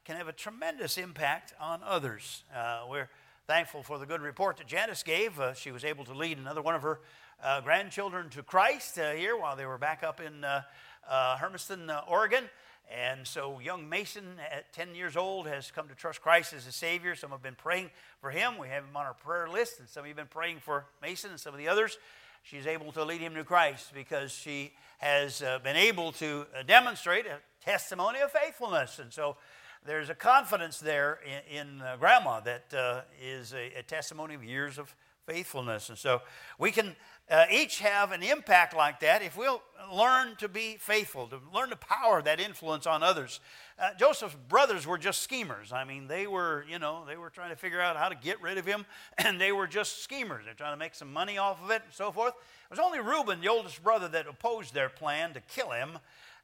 can 0.04 0.18
have 0.18 0.28
a 0.28 0.34
tremendous 0.34 0.98
impact 0.98 1.54
on 1.60 1.82
others. 1.86 2.44
Uh, 2.54 2.82
we're 2.90 3.10
thankful 3.48 3.84
for 3.84 3.98
the 3.98 4.06
good 4.06 4.22
report 4.22 4.58
that 4.58 4.68
Janice 4.68 5.04
gave. 5.04 5.40
Uh, 5.40 5.54
she 5.54 5.72
was 5.72 5.84
able 5.84 6.06
to 6.06 6.14
lead 6.14 6.38
another 6.38 6.62
one 6.62 6.76
of 6.76 6.82
her 6.82 7.00
uh, 7.44 7.62
grandchildren 7.62 8.30
to 8.30 8.44
Christ 8.44 8.98
uh, 9.00 9.12
here 9.12 9.38
while 9.38 9.56
they 9.56 9.66
were 9.66 9.78
back 9.78 10.04
up 10.04 10.20
in 10.20 10.44
uh, 10.44 10.62
uh, 11.10 11.38
Hermiston, 11.38 11.90
Oregon. 12.08 12.44
And 12.92 13.28
so, 13.28 13.60
young 13.60 13.88
Mason, 13.88 14.26
at 14.52 14.74
10 14.74 14.96
years 14.96 15.16
old, 15.16 15.46
has 15.48 15.70
come 15.70 15.88
to 15.90 15.96
trust 15.96 16.22
Christ 16.22 16.54
as 16.54 16.66
a 16.66 16.72
Savior. 16.72 17.16
Some 17.16 17.30
have 17.30 17.44
been 17.44 17.56
praying 17.56 17.92
for 18.20 18.32
him. 18.32 18.58
We 18.58 18.68
have 18.70 18.84
him 18.84 18.98
on 18.98 19.06
our 19.06 19.14
prayer 19.14 19.48
list, 19.48 19.80
and 19.80 19.88
some 19.88 20.06
have 20.06 20.16
been 20.16 20.26
praying 20.26 20.58
for 20.60 20.86
Mason 21.02 21.30
and 21.30 21.40
some 21.40 21.54
of 21.54 21.60
the 21.60 21.68
others. 21.68 22.00
She's 22.42 22.66
able 22.66 22.92
to 22.94 23.04
lead 23.04 23.22
him 23.22 23.36
to 23.36 23.44
Christ 23.44 23.92
because 23.94 24.32
she 24.32 24.74
has 24.98 25.44
uh, 25.44 25.60
been 25.60 25.76
able 25.76 26.12
to 26.14 26.48
uh, 26.58 26.64
demonstrate 26.64 27.28
a 27.28 27.38
testimony 27.64 28.20
of 28.22 28.32
faithfulness. 28.32 28.98
And 28.98 29.14
so, 29.14 29.38
there's 29.86 30.10
a 30.10 30.16
confidence 30.16 30.80
there 30.80 31.20
in, 31.50 31.58
in 31.58 31.82
uh, 31.82 31.96
Grandma 31.98 32.42
that 32.42 33.06
is 33.22 33.54
a, 33.54 33.80
a 33.80 33.84
testimony 33.84 34.34
of 34.34 34.44
years 34.44 34.78
of 34.78 34.94
faithfulness. 35.30 35.90
And 35.90 35.98
so 35.98 36.22
we 36.58 36.72
can 36.72 36.96
uh, 37.30 37.46
each 37.52 37.80
have 37.80 38.12
an 38.12 38.24
impact 38.24 38.76
like 38.76 39.00
that 39.02 39.22
if 39.22 39.38
we'll 39.38 39.62
learn 39.94 40.36
to 40.38 40.48
be 40.48 40.78
faithful, 40.80 41.28
to 41.28 41.40
learn 41.54 41.70
to 41.70 41.76
power 41.76 42.22
that 42.24 42.40
influence 42.40 42.88
on 42.88 43.04
others. 43.04 43.40
Uh, 43.78 43.94
Joseph's 44.00 44.36
brothers 44.48 44.88
were 44.88 44.98
just 44.98 45.22
schemers. 45.22 45.72
I 45.72 45.84
mean, 45.84 46.08
they 46.08 46.26
were, 46.26 46.66
you 46.68 46.80
know, 46.80 47.04
they 47.08 47.16
were 47.16 47.30
trying 47.30 47.52
to 47.52 47.56
figure 47.56 47.80
out 47.80 47.96
how 47.96 48.10
to 48.10 48.16
get 48.16 48.42
rid 48.42 48.58
of 48.58 48.66
him, 48.66 48.86
and 49.20 49.40
they 49.40 49.52
were 49.52 49.68
just 49.68 50.04
schemers. 50.04 50.46
They're 50.46 50.56
trying 50.56 50.74
to 50.74 50.80
make 50.80 50.96
some 50.96 51.14
money 51.14 51.38
off 51.38 51.64
of 51.64 51.70
it 51.70 51.84
and 51.86 51.94
so 51.94 52.12
forth. 52.12 52.34
It 52.34 52.72
was 52.72 52.80
only 52.80 53.00
Reuben, 53.00 53.40
the 53.40 53.50
oldest 53.50 53.84
brother, 53.84 54.08
that 54.08 54.26
opposed 54.28 54.74
their 54.74 54.90
plan 54.90 55.34
to 55.34 55.42
kill 55.42 55.70
him. 55.70 56.00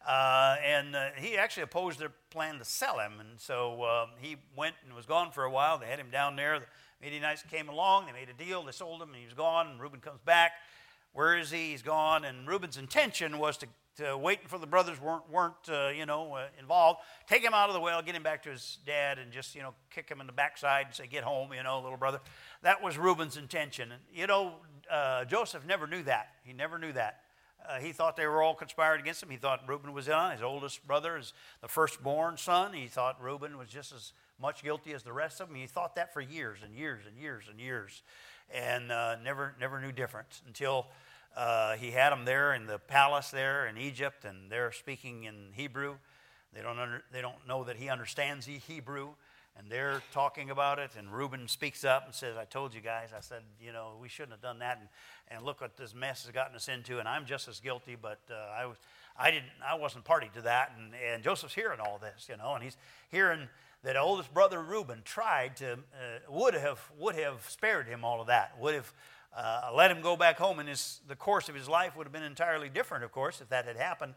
Uh, 0.08 0.58
and 0.64 0.96
uh, 0.96 1.08
he 1.18 1.36
actually 1.36 1.64
opposed 1.64 1.98
their 1.98 2.12
plan 2.30 2.60
to 2.60 2.66
sell 2.66 3.00
him. 3.00 3.14
And 3.20 3.40
so 3.40 3.82
uh, 3.82 4.06
he 4.22 4.36
went 4.56 4.76
and 4.86 4.96
was 4.96 5.08
gone 5.08 5.32
for 5.32 5.44
a 5.44 5.50
while. 5.50 5.80
They 5.80 5.88
had 5.88 6.00
him 6.00 6.12
down 6.12 6.36
there. 6.36 6.62
Midianites 7.02 7.44
came 7.50 7.70
along. 7.70 8.06
They 8.06 8.14
made 8.14 8.30
a 8.30 8.34
deal. 8.34 8.64
They 8.64 8.72
sold 8.72 9.02
him, 9.02 9.10
and 9.10 9.18
he 9.18 9.26
was 9.26 9.34
gone. 9.34 9.68
And 9.68 9.82
Reuben 9.82 10.00
comes 10.00 10.22
back. 10.26 10.54
Where 11.14 11.38
is 11.38 11.52
he? 11.52 11.72
He's 11.72 11.82
gone. 11.82 12.26
And 12.26 12.48
Reuben's 12.48 12.78
intention 12.78 13.38
was 13.38 13.58
to, 13.58 13.68
to 13.98 14.18
wait 14.18 14.50
for 14.50 14.58
the 14.58 14.68
brothers 14.68 15.00
weren't, 15.00 15.30
weren't 15.30 15.54
uh, 15.70 15.90
you 15.96 16.06
know, 16.06 16.34
uh, 16.34 16.48
involved. 16.60 17.00
Take 17.28 17.44
him 17.44 17.54
out 17.54 17.70
of 17.70 17.74
the 17.74 17.80
well, 17.80 18.02
get 18.02 18.16
him 18.16 18.24
back 18.24 18.44
to 18.44 18.50
his 18.50 18.80
dad, 18.86 19.20
and 19.20 19.32
just, 19.32 19.56
you 19.56 19.62
know, 19.62 19.74
kick 19.90 20.10
him 20.10 20.20
in 20.20 20.28
the 20.28 20.34
backside 20.34 20.88
and 20.88 20.96
say, 20.96 21.08
get 21.08 21.24
home, 21.24 21.54
you 21.54 21.64
know, 21.64 21.80
little 21.82 21.98
brother. 21.98 22.20
That 22.64 22.84
was 22.84 22.98
Reuben's 22.98 23.38
intention. 23.38 23.92
And, 23.92 24.02
you 24.14 24.28
know, 24.28 24.54
uh, 24.92 25.26
Joseph 25.26 25.66
never 25.66 25.88
knew 25.88 26.04
that. 26.04 26.30
He 26.44 26.54
never 26.54 26.78
knew 26.78 26.92
that. 26.94 27.22
Uh, 27.68 27.80
he 27.80 27.92
thought 27.92 28.16
they 28.16 28.28
were 28.28 28.44
all 28.44 28.54
conspired 28.54 29.00
against 29.00 29.24
him. 29.24 29.30
He 29.30 29.38
thought 29.38 29.62
Reuben 29.68 29.94
was 29.94 30.08
in 30.08 30.14
on 30.14 30.32
his 30.32 30.44
oldest 30.44 30.86
brother, 30.86 31.18
is 31.18 31.34
the 31.62 31.68
firstborn 31.68 32.38
son. 32.38 32.74
He 32.74 32.88
thought 32.88 33.22
Reuben 33.22 33.58
was 33.58 33.70
just 33.70 33.92
as 33.92 34.14
much 34.42 34.64
guilty 34.64 34.94
as 34.94 35.04
the 35.04 35.14
rest 35.14 35.42
of 35.42 35.48
them. 35.48 35.58
He 35.58 35.68
thought 35.68 35.96
that 35.96 36.14
for 36.14 36.22
years 36.22 36.60
and 36.64 36.76
years 36.76 37.02
and 37.08 37.18
years 37.18 37.46
and 37.50 37.60
years, 37.60 38.04
and 38.54 38.92
uh, 38.92 39.16
never 39.24 39.56
never 39.60 39.82
knew 39.82 39.92
difference 39.92 40.42
until 40.48 40.88
uh, 41.36 41.76
he 41.76 41.92
had 41.92 42.12
them 42.12 42.26
there 42.26 42.54
in 42.54 42.66
the 42.66 42.80
palace 42.80 43.30
there 43.30 43.68
in 43.68 43.78
Egypt, 43.78 44.24
and 44.26 44.50
they're 44.50 44.72
speaking 44.72 45.26
in 45.26 45.50
Hebrew. 45.54 45.96
They 46.54 46.62
don't, 46.62 46.80
under, 46.80 47.04
they 47.12 47.22
don't 47.22 47.46
know 47.46 47.66
that 47.66 47.76
he 47.76 47.90
understands 47.90 48.46
Hebrew, 48.46 49.10
and 49.58 49.70
they're 49.70 50.02
talking 50.14 50.50
about 50.50 50.80
it. 50.80 50.92
And 50.98 51.12
Reuben 51.12 51.50
speaks 51.50 51.84
up 51.84 52.06
and 52.06 52.16
says, 52.16 52.38
I 52.38 52.46
told 52.46 52.74
you 52.74 52.80
guys, 52.80 53.10
I 53.16 53.20
said, 53.20 53.42
you 53.62 53.74
know, 53.74 53.98
we 54.02 54.08
shouldn't 54.08 54.32
have 54.32 54.42
done 54.42 54.60
that. 54.60 54.78
And, 54.80 54.88
and 55.28 55.46
look 55.46 55.60
what 55.60 55.76
this 55.76 55.94
mess 55.94 56.24
has 56.24 56.32
gotten 56.32 56.56
us 56.56 56.70
into. 56.70 57.00
And 57.00 57.10
I'm 57.10 57.26
just 57.26 57.50
as 57.50 57.60
guilty, 57.60 57.98
but 58.02 58.20
uh, 58.32 58.36
I, 58.58 58.66
was, 58.66 58.78
I, 59.20 59.32
didn't, 59.32 59.52
I 59.68 59.76
wasn't 59.76 60.06
party 60.06 60.30
to 60.36 60.42
that. 60.44 60.72
And, 60.78 60.94
and 61.12 61.22
Joseph's 61.22 61.56
hearing 61.56 61.82
all 61.82 61.98
this, 61.98 62.28
you 62.30 62.38
know, 62.38 62.56
and 62.56 62.64
he's 62.64 62.78
hearing 63.12 63.50
that 63.86 63.96
oldest 63.96 64.34
brother 64.34 64.62
Reuben 64.62 65.02
tried 65.06 65.56
to, 65.58 65.74
uh, 65.74 65.78
would, 66.28 66.56
have, 66.56 66.80
would 66.98 67.16
have 67.16 67.48
spared 67.48 67.88
him 67.88 68.04
all 68.04 68.20
of 68.20 68.28
that, 68.28 68.60
would 68.60 68.74
have 68.74 68.92
uh, 69.38 69.70
let 69.76 69.92
him 69.92 70.02
go 70.02 70.18
back 70.18 70.38
home, 70.38 70.58
and 70.58 70.68
his, 70.68 71.02
the 71.08 71.16
course 71.16 71.50
of 71.50 71.56
his 71.56 71.70
life 71.70 71.96
would 71.96 72.06
have 72.06 72.14
been 72.14 72.24
entirely 72.24 72.68
different, 72.68 73.04
of 73.04 73.12
course, 73.12 73.42
if 73.42 73.50
that 73.50 73.66
had 73.66 73.78
happened. 73.78 74.16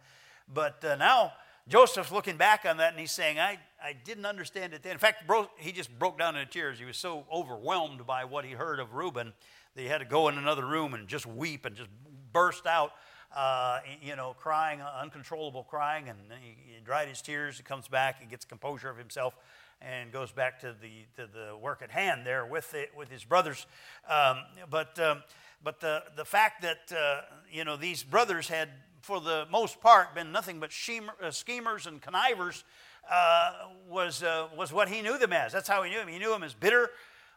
But 0.52 0.82
uh, 0.82 0.96
now 0.96 1.34
Joseph's 1.68 2.10
looking 2.10 2.38
back 2.38 2.64
on 2.64 2.78
that 2.78 2.92
and 2.92 3.00
he's 3.00 3.12
saying, 3.12 3.38
I, 3.38 3.58
I 3.82 3.92
didn't 3.92 4.24
understand 4.24 4.72
it 4.72 4.82
then. 4.82 4.92
In 4.92 4.98
fact, 4.98 5.26
bro, 5.26 5.50
he 5.58 5.70
just 5.70 5.96
broke 5.98 6.18
down 6.18 6.34
into 6.34 6.50
tears. 6.50 6.78
He 6.78 6.86
was 6.86 6.96
so 6.96 7.26
overwhelmed 7.30 8.06
by 8.06 8.24
what 8.24 8.46
he 8.46 8.52
heard 8.52 8.80
of 8.80 8.94
Reuben 8.94 9.34
that 9.74 9.82
he 9.82 9.88
had 9.88 9.98
to 9.98 10.06
go 10.06 10.28
in 10.28 10.38
another 10.38 10.64
room 10.64 10.94
and 10.94 11.06
just 11.06 11.26
weep 11.26 11.66
and 11.66 11.76
just 11.76 11.90
burst 12.32 12.66
out, 12.66 12.92
uh, 13.34 13.80
you 14.02 14.16
know, 14.16 14.34
crying, 14.38 14.80
uncontrollable 14.80 15.64
crying. 15.64 16.08
And 16.08 16.18
he, 16.42 16.74
he 16.74 16.80
dried 16.84 17.08
his 17.08 17.22
tears. 17.22 17.56
He 17.56 17.62
comes 17.62 17.88
back, 17.88 18.20
he 18.20 18.26
gets 18.26 18.44
composure 18.44 18.90
of 18.90 18.98
himself 18.98 19.36
and 19.80 20.10
goes 20.10 20.32
back 20.32 20.60
to 20.60 20.74
the, 20.80 21.06
to 21.16 21.28
the 21.32 21.56
work 21.56 21.82
at 21.82 21.90
hand 21.90 22.26
there 22.26 22.44
with, 22.44 22.74
with 22.96 23.10
his 23.10 23.24
brothers. 23.24 23.66
Um, 24.08 24.38
but 24.70 24.98
um, 24.98 25.22
but 25.62 25.80
the, 25.80 26.04
the 26.16 26.24
fact 26.24 26.62
that, 26.62 26.92
uh, 26.96 27.22
you 27.50 27.64
know, 27.64 27.76
these 27.76 28.04
brothers 28.04 28.48
had, 28.48 28.68
for 29.00 29.20
the 29.20 29.46
most 29.50 29.80
part, 29.80 30.14
been 30.14 30.30
nothing 30.30 30.60
but 30.60 30.70
uh, 30.70 31.30
schemers 31.30 31.86
and 31.86 32.00
connivers 32.00 32.64
uh, 33.10 33.52
was, 33.88 34.22
uh, 34.22 34.48
was 34.56 34.72
what 34.72 34.88
he 34.88 35.02
knew 35.02 35.18
them 35.18 35.32
as. 35.32 35.52
That's 35.52 35.68
how 35.68 35.82
he 35.82 35.90
knew 35.90 35.98
them. 35.98 36.08
He 36.08 36.18
knew 36.18 36.30
them 36.30 36.42
as 36.42 36.54
bitter 36.54 36.90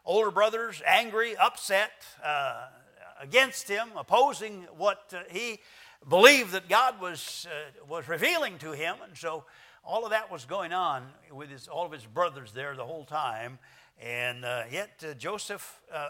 older 0.04 0.30
brothers, 0.30 0.82
angry, 0.86 1.36
upset 1.36 1.90
uh, 2.24 2.66
against 3.20 3.68
him, 3.68 3.88
opposing 3.96 4.66
what 4.76 5.12
uh, 5.16 5.22
he 5.30 5.60
believed 6.08 6.52
that 6.52 6.68
God 6.68 7.00
was, 7.00 7.46
was 7.88 8.08
revealing 8.08 8.58
to 8.58 8.72
him. 8.72 8.96
And 9.06 9.16
so 9.16 9.44
all 9.84 10.04
of 10.04 10.10
that 10.10 10.30
was 10.30 10.44
going 10.44 10.72
on 10.72 11.06
with 11.30 11.50
his, 11.50 11.68
all 11.68 11.86
of 11.86 11.92
his 11.92 12.04
brothers 12.04 12.52
there 12.52 12.74
the 12.76 12.84
whole 12.84 13.04
time. 13.04 13.58
And 14.00 14.44
uh, 14.44 14.64
yet 14.70 15.04
uh, 15.08 15.14
Joseph 15.14 15.80
uh, 15.92 16.08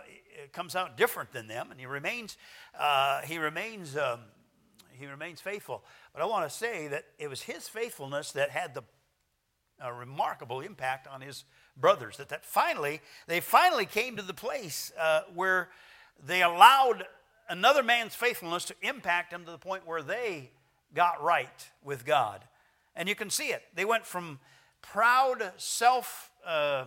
comes 0.52 0.74
out 0.74 0.96
different 0.96 1.32
than 1.32 1.46
them, 1.46 1.70
and 1.70 1.78
he 1.78 1.86
remains, 1.86 2.38
uh, 2.78 3.20
he 3.22 3.38
remains, 3.38 3.96
um, 3.96 4.20
he 4.92 5.06
remains 5.06 5.40
faithful. 5.40 5.84
But 6.14 6.22
I 6.22 6.26
want 6.26 6.48
to 6.48 6.56
say 6.56 6.88
that 6.88 7.04
it 7.18 7.28
was 7.28 7.42
his 7.42 7.68
faithfulness 7.68 8.32
that 8.32 8.50
had 8.50 8.74
the 8.74 8.82
a 9.82 9.92
remarkable 9.92 10.60
impact 10.60 11.08
on 11.08 11.20
his 11.20 11.44
brothers. 11.76 12.16
That, 12.18 12.28
that 12.28 12.44
finally, 12.44 13.00
they 13.26 13.40
finally 13.40 13.86
came 13.86 14.16
to 14.16 14.22
the 14.22 14.34
place 14.34 14.92
uh, 14.98 15.22
where 15.34 15.70
they 16.24 16.42
allowed 16.42 17.04
another 17.48 17.82
man's 17.82 18.14
faithfulness 18.14 18.64
to 18.66 18.74
impact 18.82 19.30
them 19.30 19.44
to 19.44 19.50
the 19.50 19.58
point 19.58 19.86
where 19.86 20.02
they 20.02 20.50
got 20.94 21.22
right 21.22 21.70
with 21.82 22.04
God. 22.04 22.44
And 22.94 23.08
you 23.08 23.14
can 23.14 23.30
see 23.30 23.48
it. 23.48 23.62
They 23.74 23.84
went 23.84 24.04
from 24.06 24.38
proud, 24.82 25.52
self 25.56 26.30
uh, 26.46 26.86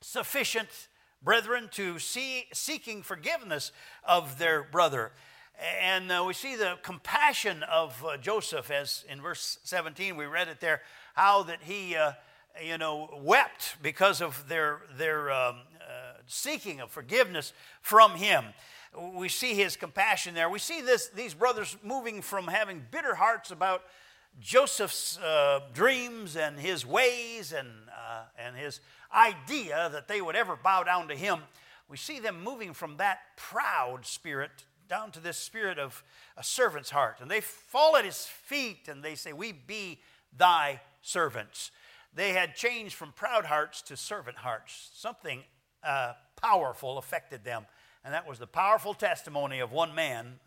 sufficient 0.00 0.88
brethren 1.22 1.68
to 1.72 1.98
see, 1.98 2.46
seeking 2.52 3.02
forgiveness 3.02 3.72
of 4.04 4.38
their 4.38 4.62
brother. 4.62 5.12
And 5.80 6.10
uh, 6.10 6.24
we 6.26 6.34
see 6.34 6.56
the 6.56 6.78
compassion 6.82 7.62
of 7.62 8.04
uh, 8.04 8.16
Joseph, 8.16 8.70
as 8.70 9.04
in 9.08 9.20
verse 9.20 9.58
17 9.64 10.16
we 10.16 10.26
read 10.26 10.48
it 10.48 10.60
there, 10.60 10.82
how 11.14 11.44
that 11.44 11.62
he, 11.62 11.94
uh, 11.96 12.12
you 12.62 12.76
know, 12.76 13.08
wept 13.22 13.76
because 13.82 14.20
of 14.20 14.48
their 14.48 14.82
their 14.98 15.30
um, 15.30 15.56
uh, 15.80 16.14
seeking 16.26 16.80
of 16.80 16.90
forgiveness 16.90 17.52
from 17.80 18.12
him. 18.12 18.46
We 19.14 19.28
see 19.28 19.54
his 19.54 19.76
compassion 19.76 20.34
there. 20.34 20.48
We 20.48 20.58
see 20.58 20.80
this 20.80 21.08
these 21.08 21.34
brothers 21.34 21.76
moving 21.82 22.22
from 22.22 22.46
having 22.46 22.84
bitter 22.90 23.14
hearts 23.14 23.50
about 23.50 23.82
Joseph's 24.40 25.18
uh, 25.18 25.60
dreams 25.72 26.36
and 26.36 26.58
his 26.58 26.86
ways 26.86 27.52
and 27.52 27.68
uh, 27.88 28.24
and 28.38 28.56
his 28.56 28.80
idea 29.14 29.88
that 29.92 30.08
they 30.08 30.20
would 30.20 30.36
ever 30.36 30.56
bow 30.56 30.82
down 30.82 31.08
to 31.08 31.14
him. 31.14 31.40
We 31.88 31.96
see 31.96 32.18
them 32.18 32.42
moving 32.42 32.72
from 32.72 32.96
that 32.96 33.18
proud 33.36 34.06
spirit 34.06 34.64
down 34.88 35.10
to 35.12 35.20
this 35.20 35.38
spirit 35.38 35.78
of 35.78 36.02
a 36.36 36.44
servant's 36.44 36.90
heart. 36.90 37.18
And 37.20 37.30
they 37.30 37.40
fall 37.40 37.96
at 37.96 38.04
his 38.04 38.26
feet 38.26 38.88
and 38.88 39.02
they 39.02 39.14
say, 39.14 39.32
We 39.32 39.52
be 39.52 40.00
thy 40.36 40.80
servants. 41.02 41.70
They 42.14 42.32
had 42.32 42.54
changed 42.54 42.94
from 42.94 43.12
proud 43.12 43.44
hearts 43.44 43.82
to 43.82 43.96
servant 43.96 44.38
hearts. 44.38 44.90
Something 44.94 45.42
uh, 45.82 46.12
powerful 46.40 46.98
affected 46.98 47.44
them. 47.44 47.66
And 48.04 48.12
that 48.12 48.28
was 48.28 48.38
the 48.38 48.46
powerful 48.46 48.92
testimony 48.92 49.60
of 49.60 49.72
one 49.72 49.94
man, 49.94 50.38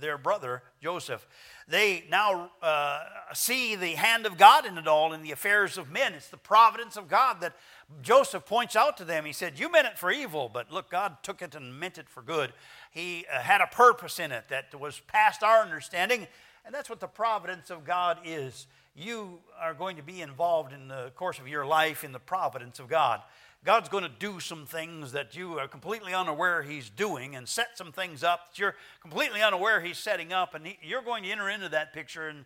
their 0.00 0.18
brother 0.18 0.64
Joseph. 0.82 1.24
They 1.68 2.04
now 2.10 2.50
uh, 2.60 3.04
see 3.32 3.76
the 3.76 3.90
hand 3.90 4.26
of 4.26 4.36
God 4.36 4.66
in 4.66 4.76
it 4.76 4.88
all 4.88 5.12
in 5.12 5.22
the 5.22 5.30
affairs 5.30 5.78
of 5.78 5.92
men. 5.92 6.14
It's 6.14 6.28
the 6.28 6.36
providence 6.36 6.96
of 6.96 7.06
God 7.06 7.40
that 7.40 7.54
Joseph 8.02 8.46
points 8.46 8.74
out 8.74 8.96
to 8.96 9.04
them. 9.04 9.24
He 9.24 9.32
said, 9.32 9.60
You 9.60 9.70
meant 9.70 9.86
it 9.86 9.96
for 9.96 10.10
evil, 10.10 10.50
but 10.52 10.72
look, 10.72 10.90
God 10.90 11.18
took 11.22 11.40
it 11.40 11.54
and 11.54 11.78
meant 11.78 11.98
it 11.98 12.08
for 12.08 12.20
good. 12.20 12.52
He 12.90 13.26
uh, 13.32 13.38
had 13.38 13.60
a 13.60 13.68
purpose 13.68 14.18
in 14.18 14.32
it 14.32 14.48
that 14.48 14.78
was 14.78 15.00
past 15.06 15.44
our 15.44 15.62
understanding, 15.62 16.26
and 16.66 16.74
that's 16.74 16.90
what 16.90 16.98
the 16.98 17.06
providence 17.06 17.70
of 17.70 17.84
God 17.84 18.18
is. 18.24 18.66
You 18.96 19.38
are 19.60 19.74
going 19.74 19.96
to 19.96 20.02
be 20.02 20.20
involved 20.20 20.72
in 20.72 20.88
the 20.88 21.12
course 21.14 21.38
of 21.38 21.46
your 21.46 21.64
life 21.64 22.02
in 22.02 22.10
the 22.10 22.20
providence 22.20 22.80
of 22.80 22.88
God. 22.88 23.22
God's 23.64 23.88
going 23.88 24.04
to 24.04 24.10
do 24.10 24.40
some 24.40 24.66
things 24.66 25.12
that 25.12 25.34
you 25.34 25.58
are 25.58 25.66
completely 25.66 26.12
unaware 26.12 26.62
He's 26.62 26.90
doing 26.90 27.34
and 27.34 27.48
set 27.48 27.78
some 27.78 27.92
things 27.92 28.22
up 28.22 28.50
that 28.50 28.58
you're 28.58 28.74
completely 29.00 29.40
unaware 29.40 29.80
He's 29.80 29.96
setting 29.96 30.34
up, 30.34 30.54
and 30.54 30.66
he, 30.66 30.78
you're 30.82 31.02
going 31.02 31.22
to 31.22 31.30
enter 31.30 31.48
into 31.48 31.70
that 31.70 31.94
picture. 31.94 32.28
And, 32.28 32.44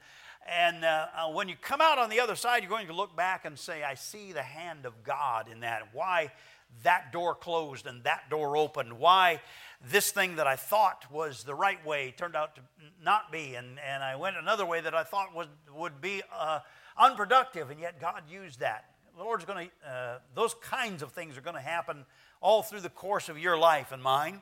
and 0.48 0.85
uh, 0.85 1.07
uh, 1.16 1.33
when 1.33 1.48
you 1.48 1.57
come 1.61 1.81
out 1.81 1.98
on 1.98 2.09
the 2.09 2.20
other 2.20 2.37
side, 2.37 2.62
you're 2.62 2.70
going 2.70 2.87
to 2.87 2.92
look 2.92 3.16
back 3.16 3.44
and 3.44 3.59
say, 3.59 3.83
I 3.83 3.94
see 3.94 4.31
the 4.33 4.42
hand 4.42 4.87
of 4.87 5.02
God 5.02 5.48
in 5.50 5.61
that. 5.61 5.88
Why 5.92 6.31
that 6.85 7.11
door 7.11 7.35
closed 7.35 7.88
and 7.88 8.04
that 8.04 8.31
door 8.31 8.57
opened? 8.57 8.92
Why 8.92 9.40
this 9.90 10.12
thing 10.12 10.37
that 10.37 10.46
I 10.46 10.54
thought 10.54 11.04
was 11.11 11.42
the 11.42 11.54
right 11.54 11.85
way 11.85 12.14
turned 12.16 12.37
out 12.37 12.54
to 12.54 12.61
not 13.02 13.33
be? 13.33 13.57
And, 13.57 13.81
and 13.85 14.04
I 14.04 14.14
went 14.14 14.37
another 14.37 14.64
way 14.64 14.81
that 14.83 14.94
I 14.94 15.02
thought 15.02 15.35
would, 15.35 15.48
would 15.74 16.00
be 16.00 16.22
uh, 16.33 16.61
unproductive, 16.96 17.70
and 17.70 17.81
yet 17.81 18.00
God 18.00 18.22
used 18.31 18.61
that 18.61 18.85
the 19.18 19.24
Lord's 19.24 19.44
going 19.44 19.68
to, 19.68 19.90
uh, 19.90 20.18
those 20.37 20.54
kinds 20.54 21.02
of 21.02 21.11
things 21.11 21.37
are 21.37 21.40
going 21.40 21.57
to 21.57 21.61
happen 21.61 22.07
all 22.40 22.62
through 22.62 22.83
the 22.83 22.88
course 22.88 23.28
of 23.28 23.37
your 23.37 23.59
life 23.59 23.90
and 23.90 24.00
mine. 24.00 24.40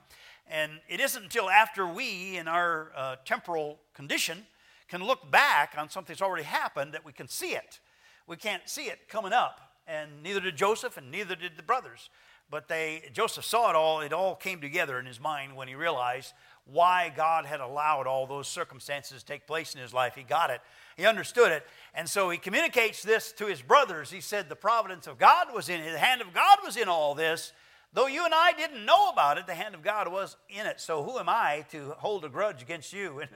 And 0.50 0.72
it 0.86 1.00
isn't 1.00 1.22
until 1.22 1.48
after 1.48 1.86
we, 1.86 2.36
in 2.36 2.46
our 2.46 2.92
uh, 2.94 3.16
temporal 3.24 3.78
condition, 3.94 4.44
can 4.88 5.02
look 5.02 5.30
back 5.30 5.74
on 5.78 5.88
something 5.88 6.12
that's 6.12 6.20
already 6.20 6.44
happened 6.44 6.92
that 6.92 7.06
we 7.06 7.12
can 7.14 7.26
see 7.26 7.52
it. 7.52 7.80
We 8.26 8.36
can't 8.36 8.68
see 8.68 8.84
it 8.84 9.08
coming 9.08 9.32
up. 9.32 9.60
And 9.88 10.22
neither 10.22 10.40
did 10.40 10.56
Joseph, 10.56 10.98
and 10.98 11.10
neither 11.10 11.36
did 11.36 11.56
the 11.56 11.62
brothers. 11.62 12.10
But 12.50 12.68
they, 12.68 13.08
Joseph 13.14 13.46
saw 13.46 13.70
it 13.70 13.76
all. 13.76 14.02
It 14.02 14.12
all 14.12 14.34
came 14.34 14.60
together 14.60 14.98
in 14.98 15.06
his 15.06 15.18
mind 15.18 15.56
when 15.56 15.68
he 15.68 15.74
realized 15.74 16.34
why 16.66 17.12
God 17.14 17.46
had 17.46 17.61
allowed 17.61 18.07
all 18.07 18.26
those 18.26 18.48
circumstances 18.48 19.22
to 19.22 19.26
take 19.26 19.46
place 19.46 19.74
in 19.74 19.81
his 19.81 19.94
life. 19.94 20.14
He 20.14 20.22
got 20.22 20.50
it, 20.50 20.61
he 20.96 21.07
understood 21.07 21.52
it. 21.52 21.64
And 21.94 22.09
so 22.09 22.29
he 22.31 22.38
communicates 22.38 23.02
this 23.02 23.33
to 23.33 23.46
his 23.46 23.62
brothers. 23.62 24.11
He 24.11 24.20
said, 24.20 24.48
The 24.48 24.57
providence 24.57 25.07
of 25.07 25.18
God 25.18 25.55
was 25.55 25.68
in 25.68 25.81
it, 25.81 25.92
the 25.92 25.98
hand 25.98 26.20
of 26.20 26.33
God 26.35 26.59
was 26.64 26.76
in 26.76 26.88
all 26.88 27.14
this. 27.14 27.52
Though 27.92 28.09
you 28.09 28.24
and 28.24 28.35
I 28.35 28.52
didn't 28.52 28.85
know 28.85 29.09
about 29.09 29.38
it, 29.38 29.46
the 29.46 29.55
hand 29.55 29.74
of 29.74 29.83
God 29.83 30.09
was 30.12 30.37
in 30.50 30.66
it. 30.66 30.81
So 30.81 31.02
who 31.02 31.18
am 31.18 31.31
I 31.31 31.64
to 31.70 31.94
hold 31.96 32.24
a 32.24 32.29
grudge 32.29 32.62
against 32.62 32.92
you? 32.92 33.22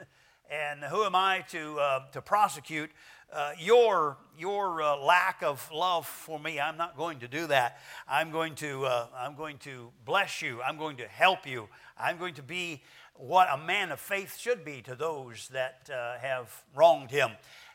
And, 0.51 0.83
and 0.83 0.91
who 0.91 1.05
am 1.05 1.15
I 1.15 1.45
to, 1.51 1.79
uh, 1.79 2.11
to 2.11 2.21
prosecute 2.21 2.91
uh, 3.33 3.53
your, 3.57 4.17
your 4.37 4.83
uh, 4.83 4.97
lack 4.97 5.45
of 5.45 5.71
love 5.73 6.07
for 6.07 6.41
me? 6.41 6.59
I'm 6.59 6.77
not 6.77 6.97
going 6.97 7.21
to 7.21 7.29
do 7.29 7.47
that. 7.47 7.79
I'm 8.09 8.33
going 8.33 8.57
to, 8.57 8.85
uh, 8.85 9.07
I'm 9.17 9.37
going 9.37 9.59
to 9.59 9.93
bless 10.05 10.43
you. 10.43 10.61
I'm 10.61 10.77
going 10.77 10.97
to 10.97 11.07
help 11.07 11.47
you. 11.47 11.69
I'm 11.97 12.19
going 12.19 12.35
to 12.35 12.43
be 12.43 12.83
what 13.21 13.49
a 13.53 13.59
man 13.59 13.93
of 13.93 14.01
faith 14.01 14.39
should 14.39 14.65
be 14.65 14.83
to 14.83 14.95
those 14.95 15.49
that 15.49 15.91
uh, 15.93 16.19
have 16.19 16.65
wronged 16.75 17.11
him. 17.11 17.31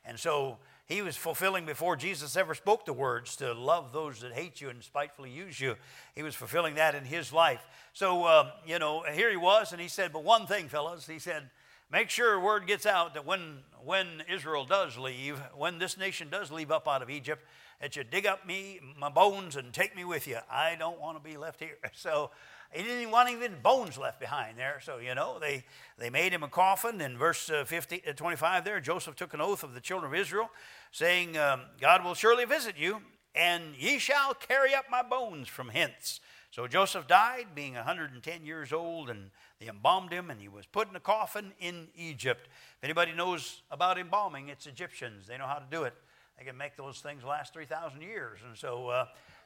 And 0.05 0.19
so 0.19 0.57
he 0.87 1.01
was 1.01 1.17
fulfilling 1.17 1.65
before 1.65 1.95
Jesus 1.95 2.35
ever 2.35 2.53
spoke 2.53 2.85
the 2.85 2.93
words 2.93 3.35
to 3.37 3.53
love 3.53 3.91
those 3.91 4.19
that 4.19 4.33
hate 4.33 4.61
you 4.61 4.69
and 4.69 4.83
spitefully 4.83 5.31
use 5.31 5.59
you. 5.59 5.75
He 6.13 6.23
was 6.23 6.35
fulfilling 6.35 6.75
that 6.75 6.93
in 6.93 7.05
his 7.05 7.33
life. 7.33 7.65
So, 7.93 8.25
uh, 8.25 8.51
you 8.67 8.77
know, 8.77 9.03
here 9.11 9.31
he 9.31 9.37
was, 9.37 9.71
and 9.71 9.81
he 9.81 9.87
said, 9.87 10.13
But 10.13 10.23
one 10.23 10.45
thing, 10.45 10.67
fellas, 10.67 11.07
he 11.07 11.19
said, 11.19 11.49
make 11.91 12.09
sure 12.09 12.39
word 12.39 12.67
gets 12.67 12.85
out 12.85 13.13
that 13.13 13.25
when, 13.25 13.59
when 13.83 14.23
Israel 14.31 14.65
does 14.65 14.97
leave, 14.97 15.39
when 15.55 15.79
this 15.79 15.97
nation 15.97 16.29
does 16.29 16.51
leave 16.51 16.71
up 16.71 16.87
out 16.87 17.01
of 17.01 17.09
Egypt, 17.09 17.43
that 17.81 17.95
you 17.95 18.03
dig 18.03 18.25
up 18.25 18.47
me, 18.47 18.79
my 18.97 19.09
bones, 19.09 19.55
and 19.55 19.73
take 19.73 19.95
me 19.95 20.05
with 20.05 20.27
you. 20.27 20.37
I 20.49 20.75
don't 20.75 20.99
want 20.99 21.17
to 21.17 21.29
be 21.29 21.37
left 21.37 21.59
here. 21.59 21.77
So, 21.93 22.31
he 22.75 22.83
didn't 22.83 23.11
want 23.11 23.29
even 23.29 23.55
bones 23.61 23.97
left 23.97 24.19
behind 24.19 24.57
there. 24.57 24.79
So, 24.83 24.97
you 24.97 25.15
know, 25.15 25.39
they, 25.39 25.63
they 25.97 26.09
made 26.09 26.33
him 26.33 26.43
a 26.43 26.47
coffin. 26.47 26.99
In 26.99 27.17
verse 27.17 27.49
uh, 27.49 27.63
50, 27.63 28.03
uh, 28.07 28.13
25 28.13 28.65
there, 28.65 28.79
Joseph 28.81 29.15
took 29.15 29.33
an 29.33 29.41
oath 29.41 29.63
of 29.63 29.73
the 29.73 29.79
children 29.79 30.11
of 30.11 30.19
Israel, 30.19 30.49
saying, 30.91 31.37
um, 31.37 31.61
God 31.79 32.03
will 32.03 32.15
surely 32.15 32.43
visit 32.45 32.75
you, 32.77 33.01
and 33.33 33.75
ye 33.77 33.97
shall 33.97 34.33
carry 34.33 34.73
up 34.73 34.85
my 34.89 35.03
bones 35.03 35.47
from 35.47 35.69
hence. 35.69 36.19
So 36.51 36.67
Joseph 36.67 37.07
died, 37.07 37.47
being 37.53 37.73
110 37.73 38.45
years 38.45 38.73
old, 38.73 39.09
and 39.09 39.31
they 39.59 39.67
embalmed 39.67 40.11
him, 40.11 40.29
and 40.29 40.39
he 40.39 40.47
was 40.47 40.65
put 40.65 40.89
in 40.89 40.95
a 40.95 40.99
coffin 40.99 41.53
in 41.59 41.87
Egypt. 41.95 42.47
If 42.77 42.83
anybody 42.83 43.13
knows 43.13 43.61
about 43.71 43.97
embalming, 43.97 44.49
it's 44.49 44.67
Egyptians. 44.67 45.27
They 45.27 45.37
know 45.37 45.47
how 45.47 45.59
to 45.59 45.65
do 45.69 45.83
it. 45.83 45.93
They 46.37 46.43
can 46.43 46.57
make 46.57 46.75
those 46.75 46.99
things 46.99 47.23
last 47.23 47.53
3,000 47.53 48.01
years. 48.01 48.39
And 48.45 48.57
so 48.57 48.89
uh, 48.89 49.05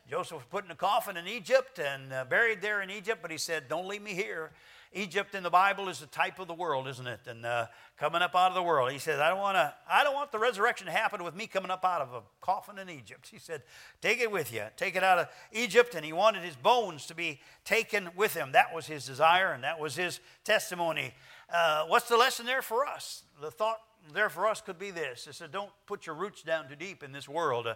Joseph 0.10 0.38
was 0.38 0.46
put 0.50 0.66
in 0.66 0.72
a 0.72 0.76
coffin 0.76 1.18
in 1.18 1.28
Egypt 1.28 1.78
and 1.78 2.12
uh, 2.12 2.26
buried 2.26 2.62
there 2.62 2.82
in 2.82 2.90
Egypt, 2.90 3.20
but 3.22 3.30
he 3.30 3.38
said, 3.38 3.68
Don't 3.68 3.88
leave 3.88 4.02
me 4.02 4.14
here. 4.16 4.52
Egypt 4.92 5.36
in 5.36 5.44
the 5.44 5.50
Bible 5.50 5.88
is 5.88 6.02
a 6.02 6.08
type 6.08 6.40
of 6.40 6.48
the 6.48 6.54
world, 6.54 6.88
isn't 6.88 7.06
it? 7.06 7.20
And 7.28 7.46
uh, 7.46 7.68
coming 7.98 8.22
up 8.22 8.36
out 8.36 8.50
of 8.50 8.56
the 8.56 8.64
world. 8.64 8.92
He 8.92 8.98
says, 8.98 9.20
I 9.20 9.30
don't 9.30 9.38
want 9.38 9.56
to. 9.56 9.74
I 9.88 10.04
don't 10.04 10.16
want 10.16 10.32
the 10.32 10.40
resurrection 10.40 10.88
to 10.88 10.94
happen 10.94 11.24
with 11.24 11.36
me 11.36 11.46
coming 11.46 11.70
up 11.70 11.86
out 11.86 12.02
of 12.02 12.14
a 12.14 12.22
coffin 12.42 12.80
in 12.80 12.90
Egypt. 12.90 13.28
He 13.32 13.38
said, 13.38 13.62
Take 14.02 14.20
it 14.20 14.32
with 14.32 14.52
you. 14.52 14.64
Take 14.78 14.96
it 14.96 15.04
out 15.04 15.20
of 15.20 15.28
Egypt. 15.52 15.94
And 15.94 16.04
he 16.04 16.12
wanted 16.12 16.44
his 16.44 16.56
bones 16.56 17.06
to 17.06 17.16
be 17.16 17.40
taken 17.66 18.10
with 18.16 18.34
him. 18.34 18.54
That 18.54 18.74
was 18.74 18.88
his 18.88 19.06
desire, 19.06 19.52
and 19.52 19.64
that 19.64 19.80
was 19.80 19.96
his 19.96 20.20
testimony. 20.44 21.14
Uh, 21.54 21.86
what's 21.86 22.08
the 22.08 22.18
lesson 22.18 22.48
there 22.48 22.64
for 22.64 22.88
us? 22.88 23.24
The 23.42 23.52
thought 23.52 23.80
there 24.14 24.30
for 24.30 24.48
us 24.48 24.62
could 24.62 24.80
be 24.80 24.92
this. 24.92 25.28
It 25.28 25.36
said, 25.36 25.52
Don't 25.52 25.72
put 25.86 26.06
your 26.06 26.16
roots 26.16 26.42
down 26.42 26.68
too 26.68 26.76
deep 26.76 27.04
in 27.04 27.12
this 27.12 27.28
world. 27.28 27.68
Uh, 27.68 27.76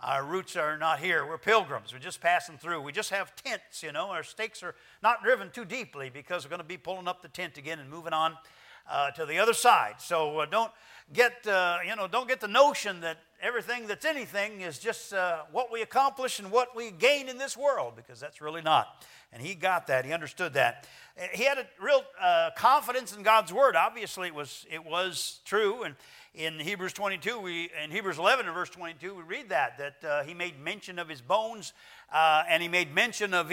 our 0.00 0.24
roots 0.24 0.56
are 0.56 0.76
not 0.76 0.98
here. 0.98 1.26
We're 1.26 1.38
pilgrims. 1.38 1.92
We're 1.92 1.98
just 1.98 2.20
passing 2.20 2.58
through. 2.58 2.82
We 2.82 2.92
just 2.92 3.10
have 3.10 3.34
tents, 3.36 3.82
you 3.82 3.92
know. 3.92 4.10
Our 4.10 4.22
stakes 4.22 4.62
are 4.62 4.74
not 5.02 5.22
driven 5.22 5.50
too 5.50 5.64
deeply 5.64 6.10
because 6.10 6.44
we're 6.44 6.50
going 6.50 6.58
to 6.58 6.64
be 6.64 6.76
pulling 6.76 7.08
up 7.08 7.22
the 7.22 7.28
tent 7.28 7.58
again 7.58 7.78
and 7.78 7.88
moving 7.88 8.12
on 8.12 8.36
uh, 8.88 9.10
to 9.12 9.26
the 9.26 9.38
other 9.38 9.52
side. 9.52 9.94
So 9.98 10.40
uh, 10.40 10.46
don't 10.46 10.72
get, 11.12 11.46
uh, 11.46 11.78
you 11.86 11.94
know, 11.96 12.08
don't 12.08 12.28
get 12.28 12.40
the 12.40 12.48
notion 12.48 13.00
that 13.00 13.18
everything 13.40 13.86
that's 13.86 14.04
anything 14.04 14.62
is 14.62 14.78
just 14.78 15.12
uh, 15.12 15.42
what 15.52 15.70
we 15.70 15.82
accomplish 15.82 16.38
and 16.38 16.50
what 16.50 16.74
we 16.74 16.90
gain 16.90 17.28
in 17.28 17.38
this 17.38 17.56
world 17.56 17.94
because 17.96 18.18
that's 18.20 18.40
really 18.40 18.62
not. 18.62 19.04
And 19.32 19.42
he 19.42 19.54
got 19.54 19.88
that. 19.88 20.04
He 20.04 20.12
understood 20.12 20.54
that. 20.54 20.86
He 21.32 21.44
had 21.44 21.58
a 21.58 21.66
real 21.80 22.02
uh, 22.20 22.50
confidence 22.56 23.14
in 23.14 23.22
God's 23.22 23.52
word. 23.52 23.76
Obviously, 23.76 24.28
it 24.28 24.34
was 24.34 24.66
it 24.70 24.84
was 24.84 25.40
true 25.44 25.82
and 25.82 25.94
in 26.34 26.58
Hebrews 26.58 26.92
22, 26.92 27.38
we, 27.38 27.70
in 27.82 27.92
Hebrews 27.92 28.18
11 28.18 28.46
and 28.46 28.54
verse 28.54 28.70
22, 28.70 29.14
we 29.14 29.22
read 29.22 29.50
that, 29.50 29.78
that 29.78 30.08
uh, 30.08 30.24
he 30.24 30.34
made 30.34 30.60
mention 30.60 30.98
of 30.98 31.08
his 31.08 31.20
bones 31.20 31.72
uh, 32.12 32.42
and 32.48 32.60
he 32.60 32.68
made 32.68 32.92
mention 32.92 33.32
of 33.32 33.52